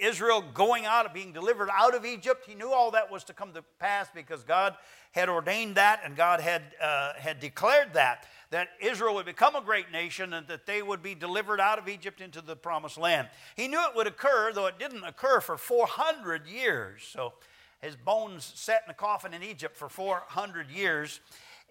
Israel 0.00 0.42
going 0.54 0.86
out, 0.86 1.12
being 1.12 1.32
delivered 1.32 1.68
out 1.70 1.94
of 1.94 2.06
Egypt. 2.06 2.46
He 2.48 2.54
knew 2.54 2.70
all 2.70 2.92
that 2.92 3.10
was 3.10 3.24
to 3.24 3.34
come 3.34 3.52
to 3.52 3.62
pass 3.78 4.08
because 4.14 4.42
God 4.42 4.74
had 5.12 5.28
ordained 5.28 5.76
that, 5.76 6.00
and 6.02 6.16
God 6.16 6.40
had, 6.40 6.62
uh, 6.82 7.12
had 7.18 7.40
declared 7.40 7.92
that, 7.92 8.26
that 8.50 8.68
Israel 8.80 9.14
would 9.16 9.26
become 9.26 9.54
a 9.54 9.60
great 9.60 9.92
nation 9.92 10.32
and 10.32 10.46
that 10.48 10.64
they 10.64 10.80
would 10.80 11.02
be 11.02 11.14
delivered 11.14 11.60
out 11.60 11.78
of 11.78 11.88
Egypt 11.88 12.22
into 12.22 12.40
the 12.40 12.56
promised 12.56 12.96
land. 12.96 13.28
He 13.54 13.68
knew 13.68 13.80
it 13.80 13.94
would 13.94 14.06
occur, 14.06 14.52
though 14.54 14.66
it 14.66 14.78
didn't 14.78 15.04
occur 15.04 15.40
for 15.40 15.58
400 15.58 16.46
years. 16.46 17.02
So 17.06 17.34
his 17.82 17.96
bones 17.96 18.50
sat 18.54 18.82
in 18.86 18.90
a 18.90 18.94
coffin 18.94 19.34
in 19.34 19.42
Egypt 19.42 19.76
for 19.76 19.90
400 19.90 20.70
years. 20.70 21.20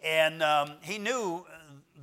And 0.04 0.44
um, 0.44 0.72
he 0.82 0.98
knew 0.98 1.46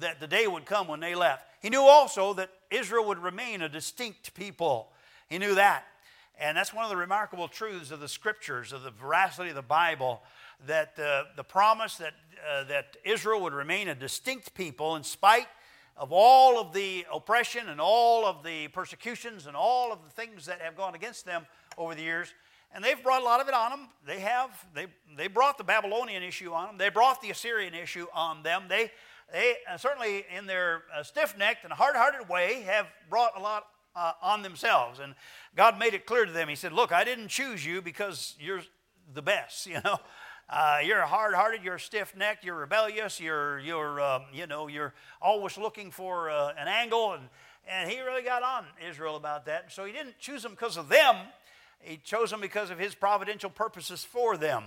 that 0.00 0.20
the 0.20 0.26
day 0.26 0.46
would 0.46 0.66
come 0.66 0.88
when 0.88 1.00
they 1.00 1.14
left. 1.14 1.46
He 1.62 1.70
knew 1.70 1.82
also 1.82 2.34
that 2.34 2.50
Israel 2.70 3.06
would 3.06 3.18
remain 3.18 3.62
a 3.62 3.68
distinct 3.68 4.34
people. 4.34 4.90
He 5.28 5.38
knew 5.38 5.54
that. 5.54 5.84
And 6.38 6.56
that's 6.56 6.74
one 6.74 6.84
of 6.84 6.90
the 6.90 6.96
remarkable 6.96 7.46
truths 7.46 7.90
of 7.90 8.00
the 8.00 8.08
scriptures, 8.08 8.72
of 8.72 8.82
the 8.82 8.90
veracity 8.90 9.50
of 9.50 9.54
the 9.54 9.62
Bible, 9.62 10.22
that 10.66 10.98
uh, 10.98 11.24
the 11.36 11.44
promise 11.44 11.96
that, 11.96 12.14
uh, 12.50 12.64
that 12.64 12.96
Israel 13.04 13.40
would 13.42 13.52
remain 13.52 13.88
a 13.88 13.94
distinct 13.94 14.54
people 14.54 14.96
in 14.96 15.04
spite 15.04 15.46
of 15.96 16.10
all 16.10 16.58
of 16.58 16.72
the 16.72 17.06
oppression 17.12 17.68
and 17.68 17.80
all 17.80 18.26
of 18.26 18.42
the 18.42 18.66
persecutions 18.68 19.46
and 19.46 19.56
all 19.56 19.92
of 19.92 20.00
the 20.04 20.10
things 20.10 20.46
that 20.46 20.60
have 20.60 20.76
gone 20.76 20.94
against 20.94 21.24
them 21.24 21.46
over 21.78 21.94
the 21.94 22.02
years. 22.02 22.34
And 22.74 22.82
they've 22.82 23.00
brought 23.00 23.22
a 23.22 23.24
lot 23.24 23.40
of 23.40 23.46
it 23.46 23.54
on 23.54 23.70
them. 23.70 23.88
They 24.04 24.18
have. 24.20 24.50
They, 24.74 24.86
they 25.16 25.28
brought 25.28 25.58
the 25.58 25.64
Babylonian 25.64 26.24
issue 26.24 26.52
on 26.52 26.66
them. 26.66 26.78
They 26.78 26.88
brought 26.88 27.22
the 27.22 27.30
Assyrian 27.30 27.72
issue 27.72 28.06
on 28.12 28.42
them. 28.42 28.64
They, 28.68 28.90
they 29.32 29.54
uh, 29.70 29.76
certainly, 29.76 30.26
in 30.36 30.46
their 30.46 30.82
uh, 30.94 31.04
stiff 31.04 31.38
necked 31.38 31.62
and 31.64 31.72
hard 31.72 31.94
hearted 31.94 32.28
way, 32.28 32.62
have 32.62 32.86
brought 33.08 33.38
a 33.38 33.40
lot 33.40 33.66
uh, 33.94 34.12
on 34.20 34.42
themselves. 34.42 34.98
And 34.98 35.14
God 35.54 35.78
made 35.78 35.94
it 35.94 36.04
clear 36.04 36.26
to 36.26 36.32
them. 36.32 36.48
He 36.48 36.56
said, 36.56 36.72
Look, 36.72 36.90
I 36.90 37.04
didn't 37.04 37.28
choose 37.28 37.64
you 37.64 37.80
because 37.80 38.34
you're 38.40 38.62
the 39.14 39.22
best, 39.22 39.66
you 39.68 39.78
know. 39.84 39.98
Uh, 40.46 40.78
you're 40.84 41.00
hard-hearted. 41.00 41.62
You're 41.64 41.78
stiff-necked. 41.78 42.44
You're 42.44 42.56
rebellious. 42.56 43.18
You're, 43.18 43.60
you're, 43.60 43.98
um, 44.02 44.24
you 44.30 44.46
know, 44.46 44.68
you're 44.68 44.92
always 45.22 45.56
looking 45.56 45.90
for 45.90 46.28
uh, 46.28 46.52
an 46.58 46.68
angle, 46.68 47.14
and 47.14 47.28
and 47.66 47.90
he 47.90 48.00
really 48.00 48.22
got 48.22 48.42
on 48.42 48.66
Israel 48.88 49.16
about 49.16 49.46
that. 49.46 49.72
So 49.72 49.84
he 49.84 49.92
didn't 49.92 50.18
choose 50.18 50.42
them 50.42 50.52
because 50.52 50.76
of 50.76 50.88
them. 50.88 51.16
He 51.84 51.98
chose 51.98 52.30
them 52.30 52.40
because 52.40 52.70
of 52.70 52.78
his 52.78 52.94
providential 52.94 53.50
purposes 53.50 54.04
for 54.04 54.36
them, 54.36 54.64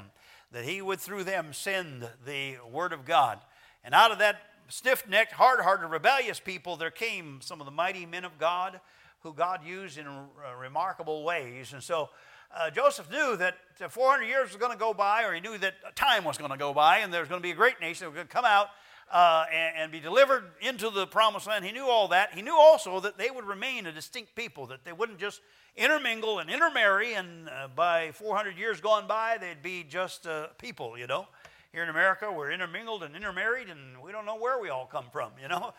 that 0.51 0.65
he 0.65 0.81
would 0.81 0.99
through 0.99 1.23
them 1.23 1.51
send 1.51 2.07
the 2.25 2.57
word 2.69 2.93
of 2.93 3.05
God. 3.05 3.39
And 3.83 3.93
out 3.95 4.11
of 4.11 4.19
that 4.19 4.41
stiff-necked, 4.69 5.33
hard-hearted, 5.33 5.87
rebellious 5.87 6.39
people, 6.39 6.75
there 6.75 6.91
came 6.91 7.39
some 7.41 7.59
of 7.59 7.65
the 7.65 7.71
mighty 7.71 8.05
men 8.05 8.25
of 8.25 8.37
God 8.37 8.79
who 9.21 9.33
God 9.33 9.65
used 9.65 9.97
in 9.97 10.05
uh, 10.07 10.25
remarkable 10.59 11.23
ways. 11.23 11.73
And 11.73 11.81
so 11.81 12.09
uh, 12.55 12.69
Joseph 12.69 13.09
knew 13.11 13.35
that 13.37 13.55
400 13.89 14.25
years 14.25 14.49
was 14.49 14.57
going 14.57 14.71
to 14.71 14.77
go 14.77 14.93
by, 14.93 15.23
or 15.23 15.33
he 15.33 15.41
knew 15.41 15.57
that 15.57 15.95
time 15.95 16.23
was 16.23 16.37
going 16.37 16.51
to 16.51 16.57
go 16.57 16.73
by, 16.73 16.99
and 16.99 17.13
there 17.13 17.21
was 17.21 17.29
going 17.29 17.41
to 17.41 17.43
be 17.43 17.51
a 17.51 17.55
great 17.55 17.79
nation 17.81 18.05
that 18.05 18.09
was 18.11 18.15
going 18.15 18.27
to 18.27 18.33
come 18.33 18.45
out 18.45 18.67
uh, 19.11 19.45
and, 19.53 19.75
and, 19.77 19.91
be 19.91 19.99
delivered 19.99 20.43
into 20.61 20.89
the 20.89 21.07
promised 21.07 21.47
land. 21.47 21.63
He 21.63 21.71
knew 21.71 21.87
all 21.87 22.09
that. 22.09 22.33
He 22.33 22.41
knew 22.41 22.57
also 22.57 22.99
that 22.99 23.17
they 23.17 23.29
would 23.29 23.45
remain 23.45 23.85
a 23.85 23.91
distinct 23.91 24.35
people, 24.35 24.67
that 24.67 24.83
they 24.83 24.91
wouldn't 24.91 25.17
just 25.17 25.41
intermingle 25.77 26.39
and 26.39 26.49
intermarry, 26.49 27.13
and 27.13 27.47
uh, 27.49 27.69
by 27.73 28.11
400 28.11 28.57
years 28.57 28.81
gone 28.81 29.07
by, 29.07 29.37
they'd 29.39 29.61
be 29.61 29.83
just 29.83 30.27
uh, 30.27 30.47
people, 30.57 30.97
you 30.97 31.07
know. 31.07 31.27
Here 31.71 31.83
in 31.83 31.89
America, 31.89 32.31
we're 32.31 32.51
intermingled 32.51 33.03
and 33.03 33.15
intermarried, 33.15 33.69
and 33.69 34.01
we 34.01 34.11
don't 34.11 34.25
know 34.25 34.37
where 34.37 34.59
we 34.59 34.69
all 34.69 34.85
come 34.85 35.05
from, 35.11 35.31
you 35.41 35.47
know. 35.47 35.73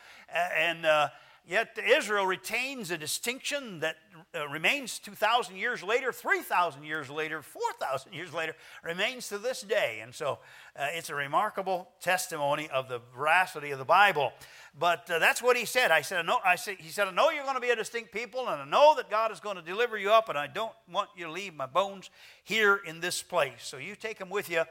And 0.56 0.86
uh, 0.86 1.08
Yet 1.46 1.78
Israel 1.82 2.26
retains 2.26 2.90
a 2.90 2.98
distinction 2.98 3.80
that 3.80 3.96
uh, 4.34 4.46
remains 4.48 4.98
2,000 4.98 5.56
years 5.56 5.82
later, 5.82 6.12
3,000 6.12 6.82
years 6.84 7.08
later, 7.08 7.40
4,000 7.40 8.12
years 8.12 8.34
later, 8.34 8.54
remains 8.84 9.28
to 9.28 9.38
this 9.38 9.62
day. 9.62 10.00
And 10.02 10.14
so 10.14 10.38
uh, 10.78 10.88
it's 10.92 11.08
a 11.08 11.14
remarkable 11.14 11.88
testimony 12.00 12.68
of 12.68 12.88
the 12.88 13.00
veracity 13.16 13.70
of 13.70 13.78
the 13.78 13.86
Bible. 13.86 14.32
But 14.78 15.10
uh, 15.10 15.18
that's 15.18 15.42
what 15.42 15.56
he 15.56 15.64
said. 15.64 15.90
I 15.90 16.02
said, 16.02 16.18
I 16.18 16.22
know, 16.22 16.38
I 16.44 16.56
said, 16.56 16.76
he 16.78 16.90
said, 16.90 17.08
I 17.08 17.12
know 17.12 17.30
you're 17.30 17.44
going 17.44 17.54
to 17.54 17.60
be 17.60 17.70
a 17.70 17.76
distinct 17.76 18.12
people, 18.12 18.48
and 18.48 18.60
I 18.60 18.64
know 18.66 18.94
that 18.96 19.10
God 19.10 19.32
is 19.32 19.40
going 19.40 19.56
to 19.56 19.62
deliver 19.62 19.96
you 19.96 20.12
up, 20.12 20.28
and 20.28 20.36
I 20.36 20.46
don't 20.46 20.74
want 20.92 21.08
you 21.16 21.24
to 21.24 21.32
leave 21.32 21.54
my 21.54 21.66
bones 21.66 22.10
here 22.44 22.80
in 22.84 23.00
this 23.00 23.22
place. 23.22 23.60
So 23.60 23.78
you 23.78 23.96
take 23.96 24.18
them 24.18 24.28
with 24.28 24.50
you 24.50 24.64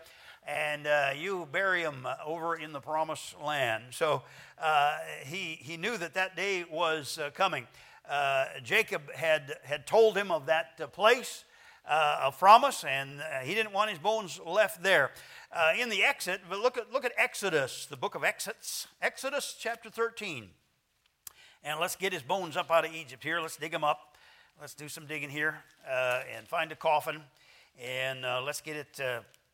and 0.47 0.87
uh, 0.87 1.09
you 1.15 1.47
bury 1.51 1.81
him 1.81 2.07
over 2.25 2.55
in 2.55 2.71
the 2.71 2.79
promised 2.79 3.35
land. 3.43 3.83
So 3.91 4.23
uh, 4.57 4.97
he, 5.25 5.59
he 5.61 5.75
knew 5.75 5.97
that 5.97 6.13
that 6.13 6.35
day 6.37 6.65
was 6.71 7.19
uh, 7.19 7.29
coming. 7.31 7.67
Uh, 8.09 8.45
Jacob 8.63 9.11
had, 9.11 9.55
had 9.63 9.85
told 9.85 10.17
him 10.17 10.31
of 10.31 10.45
that 10.45 10.79
uh, 10.81 10.87
place 10.87 11.43
uh, 11.85 12.21
of 12.23 12.39
promise, 12.39 12.85
and 12.85 13.21
he 13.43 13.53
didn't 13.53 13.73
want 13.73 13.89
his 13.89 13.99
bones 13.99 14.39
left 14.45 14.81
there. 14.83 15.11
in 15.77 15.89
the 15.89 16.03
exit, 16.03 16.41
but 16.49 16.59
look 16.59 16.77
at, 16.77 16.91
look 16.93 17.03
at 17.03 17.11
Exodus, 17.17 17.85
the 17.85 17.97
book 17.97 18.15
of 18.15 18.23
Exodus, 18.23 18.87
Exodus 19.01 19.55
chapter 19.59 19.89
13. 19.89 20.49
And 21.63 21.79
let's 21.79 21.97
get 21.97 22.13
his 22.13 22.21
bones 22.21 22.55
up 22.55 22.71
out 22.71 22.85
of 22.85 22.93
Egypt 22.93 23.23
here. 23.23 23.41
Let's 23.41 23.57
dig 23.57 23.71
them 23.71 23.83
up. 23.83 24.15
Let's 24.59 24.73
do 24.73 24.87
some 24.87 25.05
digging 25.05 25.29
here 25.29 25.59
and 26.35 26.47
find 26.47 26.71
a 26.71 26.75
coffin. 26.75 27.21
And 27.81 28.21
let's 28.45 28.61
get 28.61 28.75
it 28.75 28.99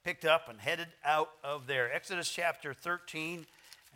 picked 0.03 0.25
up 0.25 0.49
and 0.49 0.59
headed 0.59 0.87
out 1.05 1.29
of 1.43 1.65
there. 1.65 1.93
Exodus 1.93 2.29
chapter 2.29 2.73
13 2.73 3.45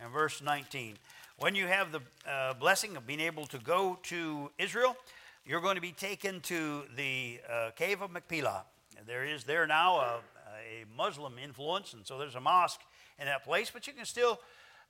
and 0.00 0.10
verse 0.10 0.40
19. 0.40 0.96
When 1.38 1.54
you 1.54 1.66
have 1.66 1.92
the 1.92 2.00
uh, 2.26 2.54
blessing 2.54 2.96
of 2.96 3.06
being 3.06 3.20
able 3.20 3.46
to 3.46 3.58
go 3.58 3.98
to 4.04 4.50
Israel, 4.58 4.96
you're 5.44 5.60
going 5.60 5.74
to 5.74 5.82
be 5.82 5.92
taken 5.92 6.40
to 6.42 6.84
the 6.96 7.40
uh, 7.50 7.70
cave 7.76 8.00
of 8.00 8.10
Machpelah. 8.10 8.64
There 9.06 9.24
is 9.24 9.44
there 9.44 9.66
now 9.66 9.96
a, 9.96 10.20
a, 10.56 10.84
Muslim 10.96 11.34
influence, 11.42 11.92
and 11.92 12.06
so 12.06 12.18
there's 12.18 12.34
a 12.34 12.40
mosque 12.40 12.80
in 13.18 13.26
that 13.26 13.44
place, 13.44 13.70
but 13.70 13.86
you 13.86 13.92
can 13.92 14.06
still 14.06 14.40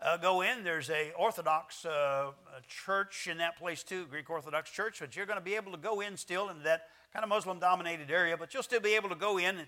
uh, 0.01 0.17
go 0.17 0.43
in. 0.43 0.65
There's 0.65 0.91
a 0.91 1.13
Orthodox 1.19 1.85
uh, 1.85 2.31
church 2.67 3.29
in 3.31 3.39
that 3.39 3.59
place 3.59 3.83
too, 3.83 4.07
Greek 4.07 4.31
Orthodox 4.31 4.71
church, 4.71 5.01
but 5.01 5.17
you're 5.17 5.27
going 5.27 5.39
to 5.39 5.45
be 5.45 5.57
able 5.57 5.73
to 5.73 5.79
go 5.79 6.01
in 6.01 6.17
still 6.17 6.49
into 6.49 6.63
that 6.65 6.89
kind 7.13 7.23
of 7.23 7.29
Muslim 7.31 7.59
dominated 7.59 8.11
area, 8.11 8.37
but 8.37 8.53
you'll 8.53 8.63
still 8.63 8.81
be 8.81 8.95
able 8.95 9.09
to 9.09 9.15
go 9.15 9.39
in. 9.39 9.61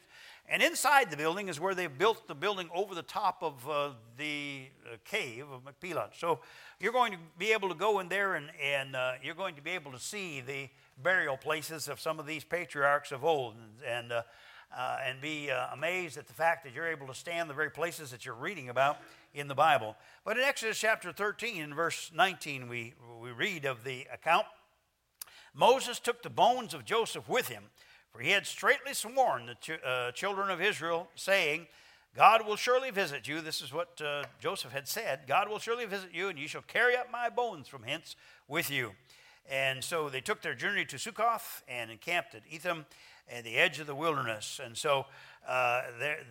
And 0.49 0.63
inside 0.63 1.11
the 1.11 1.17
building 1.17 1.49
is 1.49 1.59
where 1.59 1.75
they've 1.75 1.97
built 1.97 2.29
the 2.29 2.35
building 2.35 2.69
over 2.75 2.95
the 2.95 3.03
top 3.03 3.43
of 3.43 3.69
uh, 3.69 3.91
the 4.19 4.67
uh, 4.87 4.97
cave 5.05 5.47
of 5.51 5.65
Machpelah. 5.65 6.11
So 6.17 6.41
you're 6.79 6.93
going 6.93 7.13
to 7.13 7.19
be 7.39 7.53
able 7.53 7.69
to 7.69 7.75
go 7.75 8.01
in 8.01 8.09
there 8.09 8.35
and, 8.35 8.51
and 8.63 8.95
uh, 8.95 9.13
you're 9.23 9.35
going 9.35 9.55
to 9.55 9.63
be 9.63 9.71
able 9.71 9.93
to 9.93 9.99
see 9.99 10.41
the 10.41 10.69
burial 11.03 11.37
places 11.37 11.89
of 11.89 11.99
some 11.99 12.21
of 12.21 12.27
these 12.27 12.45
patriarchs 12.45 13.11
of 13.11 13.25
old 13.25 13.55
and, 13.55 14.13
and, 14.13 14.13
uh, 14.13 14.99
and 15.05 15.21
be 15.21 15.49
amazed 15.73 16.19
at 16.19 16.27
the 16.27 16.35
fact 16.35 16.63
that 16.65 16.75
you're 16.75 16.89
able 16.89 17.07
to 17.07 17.15
stand 17.15 17.49
the 17.49 17.55
very 17.55 17.71
places 17.71 18.11
that 18.11 18.27
you're 18.27 18.35
reading 18.35 18.69
about 18.69 18.99
in 19.33 19.49
the 19.49 19.55
Bible. 19.55 19.97
But 20.25 20.37
in 20.37 20.45
Exodus 20.45 20.79
chapter 20.79 21.13
13, 21.13 21.75
verse 21.75 22.11
19, 22.15 22.69
we, 22.69 22.95
we 23.21 23.31
read 23.31 23.65
of 23.65 23.85
the 23.85 24.07
account 24.13 24.47
Moses 25.55 25.99
took 25.99 26.23
the 26.23 26.31
bones 26.31 26.75
of 26.75 26.85
Joseph 26.85 27.29
with 27.29 27.49
him, 27.49 27.65
for 28.13 28.21
he 28.21 28.31
had 28.31 28.47
straightly 28.47 28.95
sworn 28.95 29.47
the 29.47 29.55
ch- 29.55 29.85
uh, 29.85 30.13
children 30.13 30.51
of 30.51 30.61
Israel, 30.61 31.09
saying, 31.15 31.67
God 32.15 32.47
will 32.47 32.57
surely 32.57 32.91
visit 32.91 33.29
you. 33.29 33.41
This 33.41 33.61
is 33.61 33.73
what 33.73 34.01
uh, 34.01 34.25
Joseph 34.41 34.73
had 34.73 34.89
said 34.89 35.21
God 35.27 35.49
will 35.49 35.59
surely 35.59 35.87
visit 35.87 36.11
you, 36.13 36.29
and 36.29 36.39
you 36.39 36.49
shall 36.49 36.63
carry 36.63 36.97
up 36.97 37.11
my 37.11 37.29
bones 37.29 37.69
from 37.69 37.83
hence 37.83 38.17
with 38.49 38.71
you. 38.71 38.93
And 39.49 39.83
so 39.83 40.09
they 40.09 40.21
took 40.21 40.43
their 40.43 40.55
journey 40.55 40.85
to 40.87 40.99
Succoth 40.99 41.63
and 41.67 41.91
encamped 41.91 42.35
at 42.35 42.43
Etham 42.49 42.87
at 43.31 43.45
the 43.45 43.57
edge 43.57 43.79
of 43.81 43.87
the 43.87 43.95
wilderness. 43.95 44.61
And 44.63 44.77
so 44.77 45.07
uh, 45.49 45.83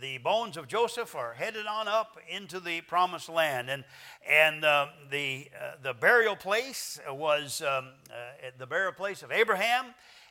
the 0.02 0.18
bones 0.20 0.58
of 0.58 0.68
Joseph 0.68 1.16
are 1.16 1.34
headed 1.34 1.66
on 1.66 1.88
up 1.88 2.18
into 2.30 2.60
the 2.60 2.82
promised 2.82 3.30
land. 3.30 3.70
And, 3.70 3.84
and 4.30 4.64
uh, 4.64 4.88
the, 5.10 5.50
uh, 5.60 5.72
the 5.82 5.94
burial 5.94 6.36
place 6.36 7.00
was 7.10 7.62
um, 7.62 7.90
uh, 8.10 8.50
the 8.58 8.68
burial 8.68 8.94
place 8.94 9.24
of 9.24 9.32
Abraham 9.32 9.86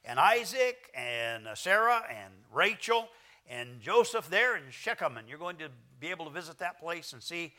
and 0.04 0.18
Isaac 0.18 0.90
and 0.94 1.48
Sarah 1.54 2.02
and 2.08 2.32
Rachel 2.52 3.08
and 3.48 3.80
Joseph 3.80 4.28
there 4.30 4.56
in 4.56 4.62
Shechem. 4.70 5.16
And 5.16 5.28
you're 5.28 5.38
going 5.38 5.56
to 5.56 5.68
be 6.00 6.08
able 6.08 6.26
to 6.26 6.32
visit 6.32 6.58
that 6.58 6.78
place 6.80 7.12
and 7.12 7.22
see 7.22 7.52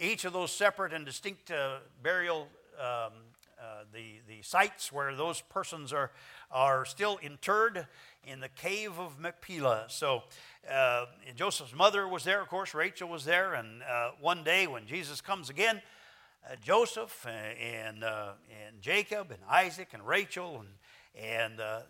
each 0.00 0.24
of 0.24 0.32
those 0.32 0.50
separate 0.50 0.92
and 0.92 1.06
distinct 1.06 1.50
uh, 1.50 1.76
burial 2.02 2.48
um, 2.80 3.12
uh, 3.60 3.84
the, 3.92 4.20
the 4.28 4.42
sites 4.42 4.92
where 4.92 5.14
those 5.14 5.40
persons 5.40 5.92
are, 5.92 6.10
are 6.50 6.84
still 6.84 7.18
interred 7.22 7.86
in 8.26 8.40
the 8.40 8.48
cave 8.48 8.98
of 8.98 9.18
Machpelah. 9.18 9.86
So 9.88 10.22
uh, 10.70 11.06
Joseph's 11.36 11.74
mother 11.74 12.08
was 12.08 12.24
there, 12.24 12.40
of 12.40 12.48
course, 12.48 12.74
Rachel 12.74 13.08
was 13.08 13.24
there, 13.24 13.54
and 13.54 13.82
uh, 13.82 14.10
one 14.20 14.44
day 14.44 14.66
when 14.66 14.86
Jesus 14.86 15.20
comes 15.20 15.50
again, 15.50 15.82
uh, 16.46 16.56
Joseph 16.62 17.26
and, 17.26 18.04
uh, 18.04 18.32
and 18.66 18.80
Jacob 18.80 19.30
and 19.30 19.40
Isaac 19.48 19.88
and 19.92 20.06
Rachel 20.06 20.60
and, 20.60 20.68
and 21.22 21.60
uh, 21.60 21.80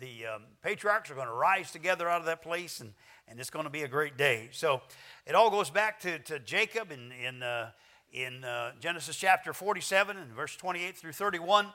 the, 0.00 0.06
the 0.06 0.26
um, 0.26 0.42
patriarchs 0.62 1.10
are 1.10 1.14
going 1.14 1.26
to 1.26 1.32
rise 1.32 1.70
together 1.72 2.08
out 2.08 2.20
of 2.20 2.26
that 2.26 2.42
place, 2.42 2.80
and, 2.80 2.92
and 3.26 3.40
it's 3.40 3.50
going 3.50 3.64
to 3.64 3.70
be 3.70 3.82
a 3.82 3.88
great 3.88 4.16
day. 4.16 4.48
So 4.52 4.80
it 5.26 5.34
all 5.34 5.50
goes 5.50 5.70
back 5.70 6.00
to, 6.00 6.18
to 6.20 6.38
Jacob 6.38 6.92
in, 6.92 7.12
in, 7.12 7.42
uh, 7.42 7.70
in 8.12 8.44
Genesis 8.80 9.16
chapter 9.16 9.52
47 9.52 10.16
and 10.16 10.32
verse 10.32 10.56
28 10.56 10.96
through 10.96 11.12
31 11.12 11.66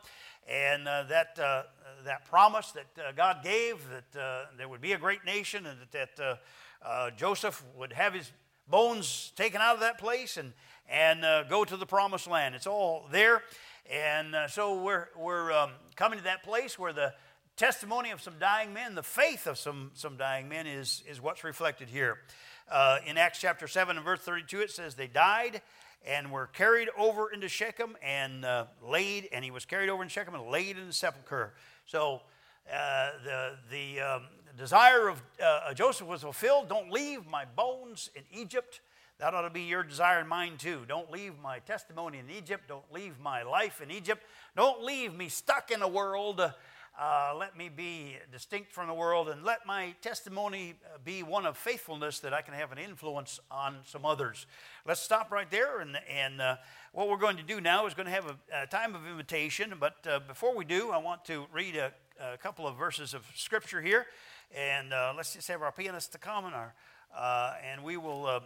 and 0.47 0.87
uh, 0.87 1.03
that, 1.09 1.39
uh, 1.39 1.63
that 2.05 2.25
promise 2.25 2.71
that 2.71 2.85
uh, 2.97 3.11
God 3.11 3.43
gave 3.43 3.77
that 3.89 4.19
uh, 4.19 4.45
there 4.57 4.67
would 4.67 4.81
be 4.81 4.93
a 4.93 4.97
great 4.97 5.25
nation 5.25 5.65
and 5.65 5.79
that, 5.91 6.15
that 6.17 6.39
uh, 6.83 7.11
Joseph 7.11 7.63
would 7.77 7.93
have 7.93 8.13
his 8.13 8.31
bones 8.67 9.31
taken 9.35 9.61
out 9.61 9.75
of 9.75 9.81
that 9.81 9.97
place 9.97 10.37
and, 10.37 10.53
and 10.89 11.49
go 11.49 11.63
to 11.63 11.77
the 11.77 11.85
promised 11.85 12.27
land. 12.27 12.55
It's 12.55 12.67
all 12.67 13.07
there. 13.11 13.43
And 13.91 14.35
so 14.49 14.81
we're, 14.81 15.07
we're 15.17 15.51
um, 15.51 15.71
coming 15.95 16.17
to 16.17 16.23
that 16.25 16.43
place 16.43 16.79
where 16.79 16.93
the 16.93 17.13
testimony 17.55 18.11
of 18.11 18.21
some 18.21 18.35
dying 18.39 18.73
men, 18.73 18.95
the 18.95 19.03
faith 19.03 19.47
of 19.47 19.57
some, 19.57 19.91
some 19.93 20.17
dying 20.17 20.49
men, 20.49 20.67
is, 20.67 21.03
is 21.09 21.21
what's 21.21 21.43
reflected 21.43 21.89
here. 21.89 22.17
Uh, 22.71 22.99
in 23.05 23.17
Acts 23.17 23.39
chapter 23.39 23.67
7 23.67 23.97
and 23.97 24.05
verse 24.05 24.21
32, 24.21 24.61
it 24.61 24.71
says, 24.71 24.95
They 24.95 25.07
died 25.07 25.61
and 26.05 26.31
were 26.31 26.47
carried 26.47 26.89
over 26.97 27.31
into 27.31 27.47
Shechem 27.47 27.95
and 28.01 28.45
uh, 28.45 28.65
laid, 28.81 29.29
and 29.31 29.43
he 29.43 29.51
was 29.51 29.65
carried 29.65 29.89
over 29.89 30.03
in 30.03 30.09
Shechem 30.09 30.35
and 30.35 30.47
laid 30.47 30.77
in 30.77 30.87
the 30.87 30.93
sepulchre. 30.93 31.53
So 31.85 32.21
uh, 32.71 33.09
the, 33.23 33.55
the 33.69 34.01
um, 34.01 34.23
desire 34.57 35.07
of 35.07 35.21
uh, 35.43 35.73
Joseph 35.73 36.07
was 36.07 36.21
fulfilled. 36.21 36.69
Don't 36.69 36.91
leave 36.91 37.25
my 37.27 37.45
bones 37.45 38.09
in 38.15 38.23
Egypt. 38.31 38.81
That 39.19 39.33
ought 39.33 39.41
to 39.43 39.49
be 39.49 39.61
your 39.61 39.83
desire 39.83 40.19
and 40.19 40.27
mine 40.27 40.57
too. 40.57 40.81
Don't 40.87 41.11
leave 41.11 41.33
my 41.41 41.59
testimony 41.59 42.19
in 42.19 42.29
Egypt. 42.29 42.63
Don't 42.67 42.91
leave 42.91 43.19
my 43.19 43.43
life 43.43 43.79
in 43.81 43.91
Egypt. 43.91 44.23
Don't 44.55 44.83
leave 44.83 45.13
me 45.13 45.29
stuck 45.29 45.71
in 45.71 45.81
a 45.81 45.87
world. 45.87 46.41
Uh, 46.99 47.33
let 47.39 47.57
me 47.57 47.69
be 47.69 48.17
distinct 48.31 48.71
from 48.71 48.87
the 48.87 48.93
world 48.93 49.27
and 49.27 49.43
let 49.43 49.65
my 49.65 49.95
testimony 50.03 50.75
be 51.03 51.23
one 51.23 51.43
of 51.43 51.57
faithfulness 51.57 52.19
that 52.19 52.35
I 52.35 52.43
can 52.43 52.53
have 52.53 52.71
an 52.71 52.77
influence 52.77 53.39
on 53.49 53.77
some 53.83 54.05
others. 54.05 54.45
Let's 54.85 55.01
stop 55.01 55.31
right 55.31 55.49
there. 55.49 55.79
And, 55.79 55.97
and 56.07 56.39
uh, 56.39 56.57
what 56.91 57.09
we're 57.09 57.17
going 57.17 57.37
to 57.37 57.43
do 57.43 57.59
now 57.59 57.87
is 57.87 57.95
going 57.95 58.05
to 58.05 58.11
have 58.11 58.27
a, 58.27 58.63
a 58.63 58.67
time 58.67 58.93
of 58.93 59.07
invitation. 59.07 59.73
But 59.79 60.05
uh, 60.07 60.19
before 60.19 60.55
we 60.55 60.65
do, 60.65 60.91
I 60.91 60.97
want 60.97 61.25
to 61.25 61.47
read 61.51 61.75
a, 61.75 61.91
a 62.21 62.37
couple 62.37 62.67
of 62.67 62.77
verses 62.77 63.15
of 63.15 63.25
scripture 63.33 63.81
here. 63.81 64.05
And 64.55 64.93
uh, 64.93 65.13
let's 65.17 65.33
just 65.33 65.47
have 65.47 65.63
our 65.63 65.71
pianist 65.71 66.11
to 66.11 66.19
come 66.19 66.45
and, 66.45 66.53
our, 66.53 66.75
uh, 67.17 67.55
and 67.71 67.83
we 67.83 67.97
will. 67.97 68.27
Uh, 68.27 68.39